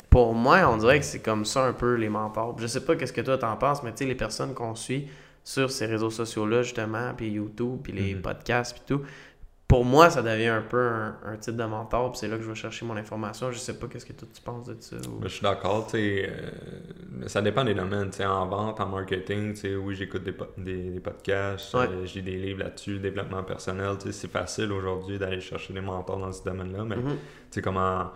pour 0.10 0.34
moi, 0.34 0.60
on 0.72 0.78
dirait 0.78 1.00
que 1.00 1.06
c'est 1.06 1.20
comme 1.24 1.44
ça 1.46 1.66
un 1.66 1.74
peu 1.74 1.96
les 1.96 2.10
mentors. 2.10 2.56
Je 2.60 2.68
sais 2.68 2.82
pas 2.86 2.96
qu'est-ce 2.96 3.14
que 3.14 3.22
toi 3.22 3.38
t'en 3.38 3.56
penses, 3.58 3.84
mais 3.84 3.92
tu 3.92 3.98
sais, 4.00 4.06
les 4.06 4.16
personnes 4.16 4.54
qu'on 4.54 4.76
suit 4.76 5.08
sur 5.44 5.70
ces 5.72 5.86
réseaux 5.88 6.10
sociaux-là, 6.12 6.62
justement, 6.62 7.14
puis 7.18 7.30
YouTube, 7.32 7.80
puis 7.84 7.92
les 7.92 8.16
Mhm. 8.16 8.22
podcasts, 8.22 8.74
puis 8.76 8.84
tout, 8.88 9.02
pour 9.74 9.86
moi, 9.86 10.12
ça 10.12 10.22
devient 10.22 10.50
un 10.50 10.62
peu 10.62 10.80
un, 10.88 11.16
un 11.26 11.36
type 11.36 11.56
de 11.56 11.64
mentor, 11.64 12.12
puis 12.12 12.20
c'est 12.20 12.28
là 12.28 12.38
que 12.38 12.44
je 12.44 12.48
vais 12.48 12.54
chercher 12.54 12.86
mon 12.86 12.96
information. 12.96 13.52
Je 13.52 13.58
sais 13.58 13.80
pas 13.80 13.88
qu'est-ce 13.88 14.06
que 14.06 14.14
toi 14.14 14.28
tu 14.32 14.40
penses 14.40 14.68
de 14.68 14.78
ça. 14.80 14.98
ou- 15.10 15.18
Ben, 15.20 15.28
je 15.28 15.34
suis 15.34 15.42
d'accord, 15.42 15.88
tu 15.88 15.94
sais, 15.98 16.30
euh, 16.30 17.28
ça 17.28 17.42
dépend 17.42 17.64
des 17.64 17.74
domaines, 17.74 18.12
tu 18.12 18.18
sais, 18.18 18.26
en 18.26 18.46
vente, 18.46 18.80
en 18.80 18.86
marketing, 18.88 19.54
tu 19.56 19.60
sais, 19.62 19.76
oui, 19.76 19.96
j'écoute 19.96 20.24
des, 20.24 20.36
des, 20.60 20.92
des 20.92 21.00
podcasts, 21.00 21.74
Ouais. 21.74 21.88
euh, 21.90 22.06
j'ai 22.06 22.22
des 22.22 22.38
livres 22.38 22.60
là-dessus, 22.60 23.00
développement 23.00 23.42
personnel, 23.42 23.96
tu 24.00 24.08
sais, 24.08 24.12
c'est 24.12 24.32
facile 24.32 24.72
aujourd'hui 24.72 25.18
d'aller 25.18 25.42
chercher 25.42 25.74
des 25.74 25.82
mentors 25.82 26.20
dans 26.20 26.32
ce 26.32 26.44
domaine-là, 26.44 26.84
mais 26.84 26.96
tu 26.98 27.02
Mhm. 27.02 27.18
sais, 27.50 27.62
comme, 27.64 27.78
en- 27.78 28.12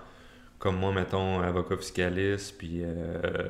comme 0.60 0.76
moi, 0.78 0.92
mettons, 0.92 1.40
avocat 1.42 1.78
fiscaliste, 1.78 2.56
puis 2.60 2.82
euh, 2.84 3.50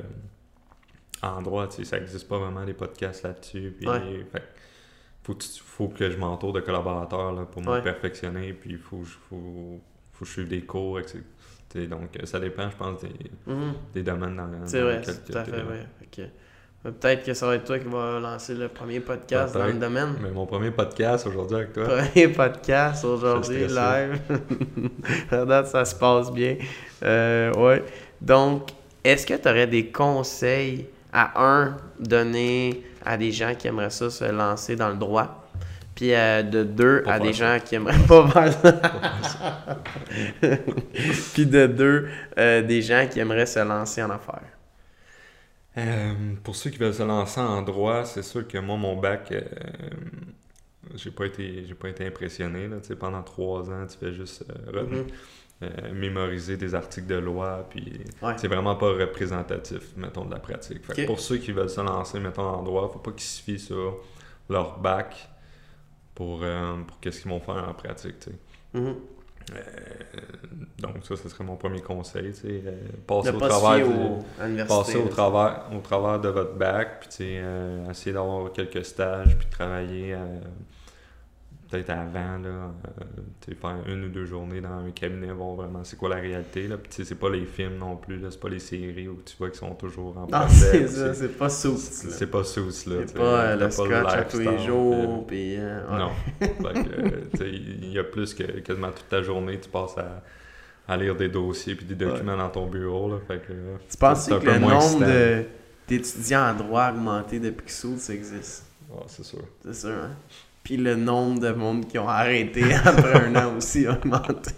en 1.21 1.41
droit, 1.41 1.67
tu 1.67 1.77
sais, 1.77 1.83
ça 1.83 1.97
existe 1.97 2.29
pas 2.29 2.37
vraiment 2.37 2.63
des 2.63 2.73
podcasts 2.73 3.23
là-dessus, 3.23 3.75
puis 3.77 3.89
Ouais. 3.89 4.25
fait 4.31 4.39
que 4.39 4.45
faut, 5.27 5.33
que 5.35 5.43
faut 5.65 5.87
que 5.89 6.09
je 6.09 6.17
m'entoure 6.17 6.53
de 6.53 6.61
collaborateurs 6.61 7.33
là, 7.33 7.43
pour 7.43 7.65
Ouais. 7.67 7.77
me 7.77 7.83
perfectionner, 7.83 8.53
puis 8.53 8.71
il 8.71 8.77
faut, 8.77 9.03
faut, 9.29 9.79
faut 10.13 10.19
que 10.23 10.25
je 10.25 10.31
suive 10.31 10.47
des 10.47 10.61
cours, 10.61 10.99
etc. 10.99 11.19
Donc, 11.89 12.17
euh, 12.19 12.25
ça 12.25 12.39
dépend, 12.39 12.69
je 12.69 12.75
pense, 12.77 13.01
des, 13.01 13.09
Mhm. 13.45 13.73
des 13.93 14.01
domaines 14.03 14.35
dans, 14.37 14.47
dans 14.47 14.65
C'est 14.65 14.81
vrai, 14.81 15.01
c'est 15.03 15.25
tu- 15.25 15.31
tout 15.31 15.37
à 15.37 15.43
fait 15.43 15.61
vrai. 15.61 15.85
Peut-être 16.83 17.25
que 17.25 17.33
ça 17.33 17.47
va 17.47 17.55
être 17.55 17.65
toi 17.65 17.79
qui 17.79 17.87
va 17.87 18.19
lancer 18.19 18.53
le 18.53 18.69
premier 18.69 18.99
podcast 19.01 19.53
dans 19.53 19.65
le 19.65 19.73
domaine. 19.73 20.13
Mais 20.21 20.31
mon 20.31 20.45
premier 20.45 20.71
podcast 20.71 21.27
aujourd'hui 21.27 21.57
avec 21.57 21.73
toi, 21.73 21.85
Premier 21.85 22.27
podcast 22.29 23.03
aujourd'hui, 23.03 23.67
live. 23.67 24.21
à 25.31 25.43
date, 25.45 25.67
ça 25.67 25.83
se 25.83 25.95
passe 25.95 26.31
bien. 26.31 26.55
Euh, 27.03 27.51
ouais. 27.55 27.83
Donc, 28.21 28.69
est-ce 29.03 29.25
que 29.25 29.33
tu 29.33 29.49
aurais 29.49 29.67
des 29.67 29.91
conseils 29.91 30.85
à 31.11 31.43
un 31.43 31.77
donner 31.99 32.83
à 33.07 33.17
des 33.17 33.31
gens 33.31 33.55
qui 33.55 33.67
aimeraient 33.67 33.89
ça 33.89 34.09
se 34.09 34.25
lancer 34.25 34.75
dans 34.75 34.89
le 34.89 34.97
droit? 34.97 35.43
Puis 35.95 36.13
euh, 36.13 36.43
de 36.43 36.63
deux 36.63 37.01
Pas 37.03 37.13
à 37.13 37.19
des 37.19 37.33
gens 37.33 37.57
qui 37.63 37.75
aimeraient 37.75 38.05
pas 38.07 38.27
faire 38.27 38.53
ça. 38.53 38.81
Puis 41.33 41.45
de 41.45 41.65
deux, 41.67 42.07
euh, 42.37 42.61
des 42.61 42.81
gens 42.81 43.07
qui 43.09 43.19
aimeraient 43.19 43.47
se 43.47 43.59
lancer 43.59 44.03
en 44.03 44.11
affaires. 44.11 44.41
Euh, 45.77 46.13
pour 46.43 46.55
ceux 46.55 46.71
qui 46.71 46.77
veulent 46.79 46.93
se 46.93 47.03
lancer 47.03 47.39
en 47.39 47.61
droit, 47.61 48.05
c'est 48.05 48.23
sûr 48.23 48.47
que 48.47 48.57
moi, 48.57 48.77
mon 48.77 48.95
bac, 48.95 49.31
euh, 49.31 49.41
j'ai 50.95 51.11
pas 51.11 51.25
été 51.25 51.65
j'ai 51.67 51.75
pas 51.75 51.89
été 51.89 52.05
impressionné. 52.05 52.67
Là, 52.67 52.77
pendant 52.99 53.21
trois 53.21 53.69
ans, 53.69 53.85
tu 53.87 53.97
fais 53.97 54.13
juste 54.13 54.43
euh, 54.49 54.83
Mhm. 54.83 55.05
Euh, 55.63 55.69
mémoriser 55.93 56.55
des 56.57 56.75
articles 56.75 57.07
de 57.07 57.15
loi, 57.15 57.65
puis 57.69 57.99
Ouais. 58.21 58.33
c'est 58.37 58.47
vraiment 58.47 58.75
pas 58.75 58.91
représentatif, 58.91 59.95
mettons, 59.95 60.25
de 60.25 60.31
la 60.31 60.39
pratique. 60.39 60.85
Fait 60.85 60.93
que 60.93 61.01
Ok. 61.01 61.07
pour 61.07 61.19
ceux 61.19 61.37
qui 61.37 61.51
veulent 61.51 61.69
se 61.69 61.81
lancer, 61.81 62.19
mettons, 62.19 62.43
en 62.43 62.61
droit, 62.63 62.89
faut 62.93 62.99
pas 62.99 63.11
qu'ils 63.11 63.21
se 63.21 63.41
fient 63.41 63.59
sur 63.59 63.97
leur 64.49 64.77
bac 64.79 65.27
pour, 66.13 66.39
euh, 66.43 66.75
pour 66.85 66.99
qu'est-ce 66.99 67.21
qu'ils 67.21 67.31
vont 67.31 67.39
faire 67.39 67.67
en 67.69 67.73
pratique. 67.73 68.19
tu 68.19 68.29
sais. 68.31 68.35
Mhm. 68.79 68.95
Euh, 69.55 69.59
donc 70.79 71.05
ça, 71.05 71.15
ce 71.15 71.29
serait 71.29 71.43
mon 71.45 71.55
premier 71.55 71.81
conseil. 71.81 72.33
tu 72.33 72.41
sais, 72.41 72.63
passer 73.07 73.29
au 73.29 73.39
travers 73.39 73.87
au- 73.87 74.23
passer 74.67 74.97
au 74.97 75.07
travers, 75.07 75.63
au 75.73 75.79
travers 75.79 76.19
de 76.19 76.29
votre 76.29 76.53
bac, 76.55 76.99
puis 76.99 77.09
tu 77.09 77.15
sais, 77.15 77.41
essayer 77.89 78.11
d'avoir 78.13 78.51
quelques 78.51 78.83
stages, 78.85 79.37
puis 79.37 79.47
travailler 79.47 80.15
peut-être 81.69 81.89
avant, 81.89 82.37
là, 82.37 82.47
euh, 82.49 83.03
tu 83.41 83.51
sais, 83.51 83.55
faire 83.57 83.77
une 83.87 84.05
ou 84.05 84.09
deux 84.09 84.25
journées 84.25 84.61
dans 84.61 84.79
un 84.85 84.91
cabinet, 84.91 85.31
voir 85.31 85.55
vraiment 85.55 85.83
c'est 85.83 85.95
quoi 85.97 86.09
la 86.09 86.15
réalité. 86.17 86.67
Là. 86.67 86.77
Puis 86.77 87.05
c'est 87.05 87.15
pas 87.15 87.29
les 87.29 87.45
films 87.45 87.77
non 87.77 87.95
plus, 87.97 88.17
là, 88.19 88.29
c'est 88.31 88.39
pas 88.39 88.49
les 88.49 88.59
séries 88.59 89.07
où 89.07 89.19
tu 89.25 89.35
vois 89.37 89.49
qu'ils 89.49 89.59
sont 89.59 89.75
toujours 89.75 90.17
en 90.17 90.27
Non, 90.27 90.47
c'est 90.49 90.87
ça, 90.87 91.27
pas 91.37 91.49
sous. 91.49 91.77
c'est 91.77 92.27
pas 92.31 92.43
sous, 92.43 92.65
là. 92.89 92.95
C'est 93.05 93.13
pas 93.15 93.21
euh, 93.23 93.57
t'as 93.57 93.65
le 93.65 93.71
scratch 93.71 94.13
à 94.13 94.23
tous 94.23 94.39
les 94.39 94.59
jours, 94.65 95.25
puis... 95.27 95.55
euh, 95.57 95.81
puis- 95.85 95.93
ouais. 95.93 95.99
Non. 95.99 96.11
Il 97.41 97.91
y 97.91 97.99
a 97.99 98.03
plus 98.03 98.33
que 98.33 98.43
quasiment 98.59 98.91
toute 98.91 99.09
ta 99.09 99.21
journée, 99.21 99.59
tu 99.59 99.69
passes 99.69 99.97
à, 99.97 100.23
à 100.87 100.97
lire 100.97 101.15
des 101.15 101.29
dossiers 101.29 101.75
puis 101.75 101.85
des 101.85 101.95
documents 101.95 102.37
dans 102.37 102.49
ton 102.49 102.67
bureau. 102.67 103.09
Là, 103.09 103.17
fait 103.27 103.39
que, 103.39 103.51
euh, 103.53 103.75
Tu 103.89 103.97
penses 103.97 104.27
que 104.27 104.33
le 104.35 104.59
nombre 104.59 105.45
d'étudiants 105.87 106.49
en 106.49 106.53
droit 106.53 106.83
a 106.83 106.91
augmenté 106.93 107.39
depuis 107.39 107.65
que 107.65 107.71
Soul 107.71 107.97
ça 107.97 108.13
existe? 108.13 108.65
Ah, 108.93 109.03
c'est 109.07 109.23
sûr. 109.25 109.39
C'est 109.63 109.73
sûr, 109.75 109.89
hein? 109.91 110.11
Puis 110.67 110.75
le 110.75 110.97
nombre 110.97 111.39
de 111.39 111.51
monde 111.53 111.87
qui 111.87 111.97
ont 111.97 112.09
arrêté 112.09 112.61
après 112.85 113.13
un 113.21 113.33
an 113.37 113.55
aussi 113.55 113.87
a 113.87 113.93
augmenté. 113.93 114.51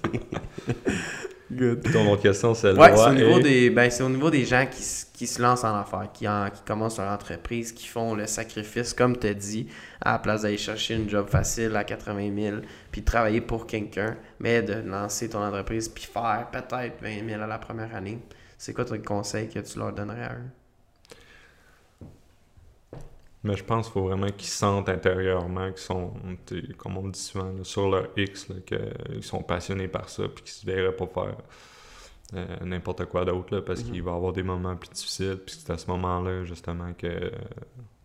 Good. 1.52 1.92
Ton 1.94 2.12
autre 2.12 2.24
question, 2.24 2.56
c'est 2.56 2.74
le 2.74 2.80
Ouais, 2.80 2.96
c'est 2.96 3.10
au, 3.10 3.14
niveau 3.14 3.40
et- 3.40 3.44
des, 3.44 3.70
ben, 3.70 3.92
c'est 3.92 4.02
au 4.02 4.10
niveau 4.10 4.32
des 4.32 4.44
gens 4.44 4.66
qui, 4.70 4.84
qui 5.14 5.28
se 5.28 5.40
lancent 5.40 5.64
en 5.64 5.80
affaires, 5.80 6.08
qui, 6.12 6.28
en- 6.28 6.50
qui 6.50 6.62
commencent 6.66 6.98
leur 6.98 7.12
entreprise, 7.12 7.72
qui 7.72 7.88
font 7.88 8.16
le 8.16 8.26
sacrifice, 8.26 8.92
comme 8.94 9.16
tu 9.18 9.28
as 9.28 9.34
dit, 9.36 9.68
à 10.02 10.14
la 10.14 10.20
place 10.20 10.42
d'aller 10.42 10.58
chercher 10.58 10.96
une 10.96 11.08
job 11.08 11.28
facile 11.30 11.76
à 11.76 11.84
80 11.84 12.32
000, 12.36 12.58
puis 12.92 13.02
de 13.02 13.06
travailler 13.06 13.42
pour 13.42 13.68
quelqu'un, 13.68 14.16
mais 14.40 14.64
de 14.64 14.74
lancer 14.88 15.30
ton 15.30 15.44
entreprise, 15.44 15.90
puis 15.90 16.06
faire 16.12 16.48
peut-être 16.52 17.02
20 17.04 17.28
000 17.30 17.40
à 17.42 17.46
la 17.48 17.60
première 17.60 17.96
année. 17.96 18.18
C'est 18.58 18.74
quoi 18.74 18.84
ton 18.86 18.98
conseil 19.00 19.48
que 19.48 19.60
tu 19.60 19.78
leur 19.78 19.94
donnerais 19.94 20.24
à 20.24 20.34
eux? 20.34 20.50
Mais 23.44 23.56
je 23.56 23.64
pense 23.64 23.86
qu'il 23.86 23.94
faut 23.94 24.04
vraiment 24.04 24.28
qu'ils 24.28 24.50
sentent 24.50 24.90
intérieurement 24.90 25.70
qu'ils 25.70 25.78
sont, 25.78 26.12
comme 26.78 26.98
on 26.98 27.06
le 27.06 27.12
dit 27.12 27.20
souvent, 27.22 27.52
là, 27.52 27.64
sur 27.64 27.90
leur 27.90 28.08
X, 28.18 28.48
qu'ils 28.66 29.24
sont 29.24 29.42
passionnés 29.44 29.88
par 29.88 30.10
ça, 30.10 30.24
puis 30.28 30.44
qu'ils 30.44 30.54
se 30.54 30.66
verraient 30.66 30.96
pas 30.96 31.08
faire 31.08 31.38
euh, 32.36 32.46
n'importe 32.64 33.06
quoi 33.06 33.26
d'autre, 33.26 33.60
parce 33.62 33.84
Mhm. 33.84 33.92
qu'il 33.92 34.04
va 34.04 34.12
y 34.12 34.16
avoir 34.16 34.34
des 34.34 34.44
moments 34.44 34.76
plus 34.76 34.90
difficiles, 34.92 35.40
puis 35.46 35.56
c'est 35.58 35.72
à 35.72 35.78
ce 35.78 35.88
moment-là, 35.88 36.44
justement, 36.44 36.94
que 36.94 37.08
euh, 37.08 37.30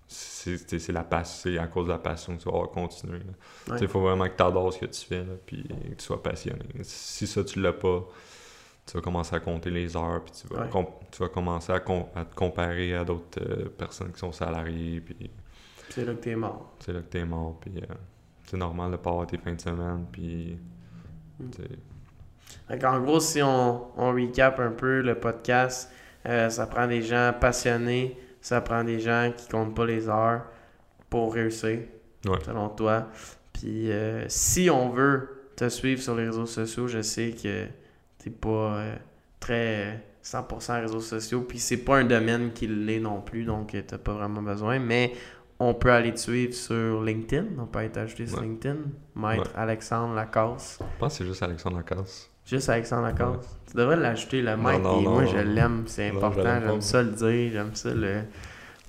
c'est 0.07 0.89
la 0.93 1.05
c'est 1.25 1.59
à 1.59 1.67
cause 1.67 1.87
de 1.87 1.91
la 1.93 1.99
passion 1.99 2.37
que 2.37 2.43
tu 2.43 2.49
vas 2.51 2.67
continuer. 2.69 3.21
Il 3.81 3.89
faut 3.89 4.01
vraiment 4.01 4.29
que 4.29 4.37
tu 4.37 4.43
adores 4.43 4.73
ce 4.73 4.79
que 4.79 4.87
tu 4.87 5.05
fais, 5.05 5.25
là, 5.25 5.35
puis 5.45 5.65
que 5.65 5.95
tu 5.97 6.05
sois 6.05 6.23
passionné. 6.23 6.65
Si 6.83 7.27
ça, 7.27 7.43
tu 7.45 7.61
l'as 7.61 7.73
pas, 7.73 8.05
tu 8.87 8.97
vas 8.97 9.01
commencer 9.01 9.35
à 9.35 9.41
compter 9.41 9.71
les 9.71 9.97
heures, 9.97 10.23
puis 10.25 10.33
tu 10.41 10.47
vas, 10.55 10.63
Ouais. 10.65 10.69
com- 10.71 10.87
tu 11.11 11.23
vas 11.23 11.29
commencer 11.29 11.73
à, 11.73 11.81
com- 11.81 12.05
à 12.15 12.25
te 12.25 12.35
comparer 12.35 12.95
à 12.95 13.05
d'autres 13.05 13.41
euh, 13.41 13.69
personnes 13.71 14.13
qui 14.13 14.19
sont 14.19 14.33
salariées, 14.33 15.01
puis 15.01 15.31
c'est 15.91 16.05
là 16.05 16.13
que 16.15 16.21
t'es 16.21 16.37
mort. 16.37 16.75
c'est 16.81 16.93
là 16.93 17.01
que 17.01 17.07
t'es 17.07 17.25
mort, 17.25 17.59
puis 17.61 17.73
euh, 17.79 17.95
c'est 18.45 18.57
normal 18.59 18.91
de 18.93 18.97
pas 18.97 19.11
avoir 19.11 19.27
tes 19.27 19.39
fins 19.39 19.55
de 19.55 19.61
semaine, 19.61 20.07
puis... 20.13 20.59
Mm. 21.41 22.75
en 22.85 23.01
gros, 23.01 23.21
si 23.21 23.43
on, 23.43 23.87
on 23.99 24.13
recap 24.13 24.59
un 24.61 24.71
peu 24.71 25.01
le 25.01 25.15
podcast, 25.19 25.91
euh, 26.27 26.49
ça 26.51 26.67
prend 26.67 26.87
des 26.87 27.03
gens 27.03 27.33
passionnés, 27.39 28.17
ça 28.41 28.61
prend 28.61 28.85
des 28.85 29.01
gens 29.01 29.33
qui 29.37 29.49
comptent 29.49 29.75
pas 29.75 29.87
les 29.87 30.09
heures 30.09 30.43
pour 31.11 31.35
réussir, 31.35 31.81
Ouais. 32.27 32.39
selon 32.45 32.69
toi. 32.71 33.09
Puis 33.53 33.89
si 34.29 34.69
on 34.71 34.89
veut 34.91 35.51
te 35.57 35.69
suivre 35.69 36.01
sur 36.03 36.15
les 36.15 36.27
réseaux 36.27 36.47
sociaux, 36.47 36.87
je 36.89 37.03
sais 37.03 37.31
que 37.33 37.67
t'es 38.25 38.31
pas 38.31 38.49
euh, 38.49 38.95
très 39.39 39.93
euh, 39.93 39.95
100% 40.25 40.81
réseaux 40.81 41.01
sociaux, 41.01 41.43
puis 41.43 41.59
c'est 41.59 41.77
pas 41.85 41.99
un 41.99 42.05
domaine 42.05 42.53
qui 42.53 42.67
l'est 42.67 43.01
non 43.01 43.21
plus, 43.21 43.45
donc 43.45 43.75
euh, 43.75 43.83
t'as 43.87 43.99
pas 43.99 44.15
vraiment 44.15 44.41
besoin, 44.41 44.79
mais 44.79 45.13
on 45.61 45.75
peut 45.75 45.93
aller 45.93 46.13
te 46.15 46.19
suivre 46.21 46.55
sur 46.55 47.03
LinkedIn, 47.03 47.45
on 47.59 47.67
peut 47.67 47.81
être 47.81 47.99
ajouté 47.99 48.27
sur. 48.27 48.41
LinkedIn, 48.41 48.77
Maître 49.15 49.43
Ouais. 49.43 49.49
Alexandre 49.57 50.15
Lacasse. 50.15 50.79
Je 50.81 50.99
pense 50.99 51.13
que 51.13 51.19
c'est 51.19 51.27
juste 51.27 51.43
Alexandre 51.43 51.77
Lacasse. 51.77 52.31
Juste 52.47 52.69
Alexandre 52.71 53.03
Lacasse. 53.03 53.59
Tu 53.71 53.77
devrais 53.77 53.97
l'ajouter, 53.97 54.41
le 54.41 54.57
mec. 54.57 54.83
non, 54.83 55.03
moi, 55.03 55.25
je 55.27 55.39
l'aime. 55.39 55.85
C'est 55.87 56.09
important. 56.09 56.61
J'aime 56.61 56.81
ça 56.81 57.03
le 57.03 57.11
dire. 57.11 57.53
J'aime 57.53 57.75
ça 57.75 57.95
le. 57.95 58.21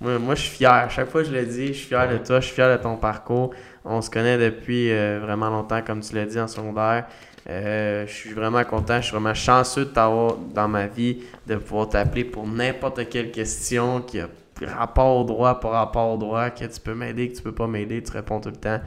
Moi, 0.01 0.19
moi, 0.19 0.35
je 0.35 0.41
suis 0.41 0.57
fier. 0.57 0.89
Chaque 0.89 1.09
fois 1.09 1.21
que 1.21 1.29
je 1.29 1.33
le 1.33 1.45
dis, 1.45 1.67
je 1.67 1.73
suis 1.73 1.87
fier 1.87 2.09
de 2.09 2.17
toi. 2.17 2.39
Je 2.39 2.47
suis 2.47 2.55
fier 2.55 2.77
de 2.77 2.81
ton 2.81 2.97
parcours. 2.97 3.53
On 3.85 4.01
se 4.01 4.09
connaît 4.09 4.37
depuis 4.37 4.91
euh, 4.91 5.19
vraiment 5.21 5.49
longtemps, 5.49 5.81
comme 5.81 6.01
tu 6.01 6.15
l'as 6.15 6.25
dit, 6.25 6.39
en 6.39 6.47
secondaire. 6.47 7.05
Euh, 7.47 8.07
je 8.07 8.11
suis 8.13 8.33
vraiment 8.33 8.63
content. 8.63 8.97
Je 8.97 9.03
suis 9.07 9.11
vraiment 9.11 9.33
chanceux 9.33 9.85
de 9.85 9.89
t'avoir 9.91 10.35
dans 10.37 10.67
ma 10.67 10.87
vie, 10.87 11.23
de 11.45 11.55
pouvoir 11.55 11.89
t'appeler 11.89 12.25
pour 12.25 12.47
n'importe 12.47 13.07
quelle 13.09 13.31
question 13.31 14.01
qui 14.01 14.19
a 14.19 14.27
rapport 14.65 15.17
au 15.17 15.23
droit, 15.25 15.59
pas 15.59 15.69
rapport 15.69 16.13
au 16.13 16.17
droit, 16.17 16.49
que 16.49 16.65
tu 16.65 16.79
peux 16.79 16.95
m'aider, 16.95 17.29
que 17.29 17.35
tu 17.37 17.43
peux 17.43 17.51
pas 17.53 17.67
m'aider. 17.67 18.01
Tu 18.01 18.11
réponds 18.11 18.39
tout 18.39 18.49
le 18.49 18.55
temps. 18.55 18.79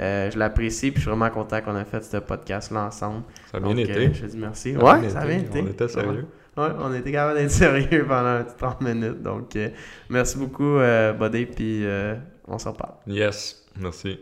Euh, 0.00 0.30
je 0.30 0.38
l'apprécie. 0.38 0.90
Puis 0.90 0.96
je 1.02 1.08
suis 1.08 1.10
vraiment 1.10 1.30
content 1.30 1.60
qu'on 1.60 1.76
a 1.76 1.84
fait 1.84 2.02
ce 2.04 2.16
podcast-là 2.18 2.86
ensemble. 2.86 3.22
Ça 3.50 3.58
a 3.58 3.60
bien 3.60 3.70
Donc, 3.70 3.78
été. 3.78 4.06
euh, 4.06 4.10
je 4.12 4.20
te 4.22 4.26
dis 4.26 4.36
merci. 4.38 4.74
Ça 4.74 4.78
ouais, 4.84 5.08
ça 5.08 5.20
a 5.20 5.26
bien 5.26 5.38
été. 5.38 5.62
On 5.62 5.66
était 5.68 5.88
sérieux. 5.88 6.26
Ouais, 6.56 6.68
on 6.80 6.94
était 6.94 7.12
capable 7.12 7.38
d'être 7.38 7.50
sérieux 7.52 8.04
pendant 8.06 8.26
un 8.26 8.42
petit 8.42 8.56
30 8.58 8.80
minutes. 8.82 9.22
Donc, 9.22 9.56
euh, 9.56 9.68
merci 10.10 10.36
beaucoup, 10.36 10.76
Buddy, 11.18 11.46
puis 11.46 11.86
on 12.46 12.58
s'en 12.58 12.72
reparle. 12.72 12.94
Yes, 13.06 13.64
merci. 13.80 14.18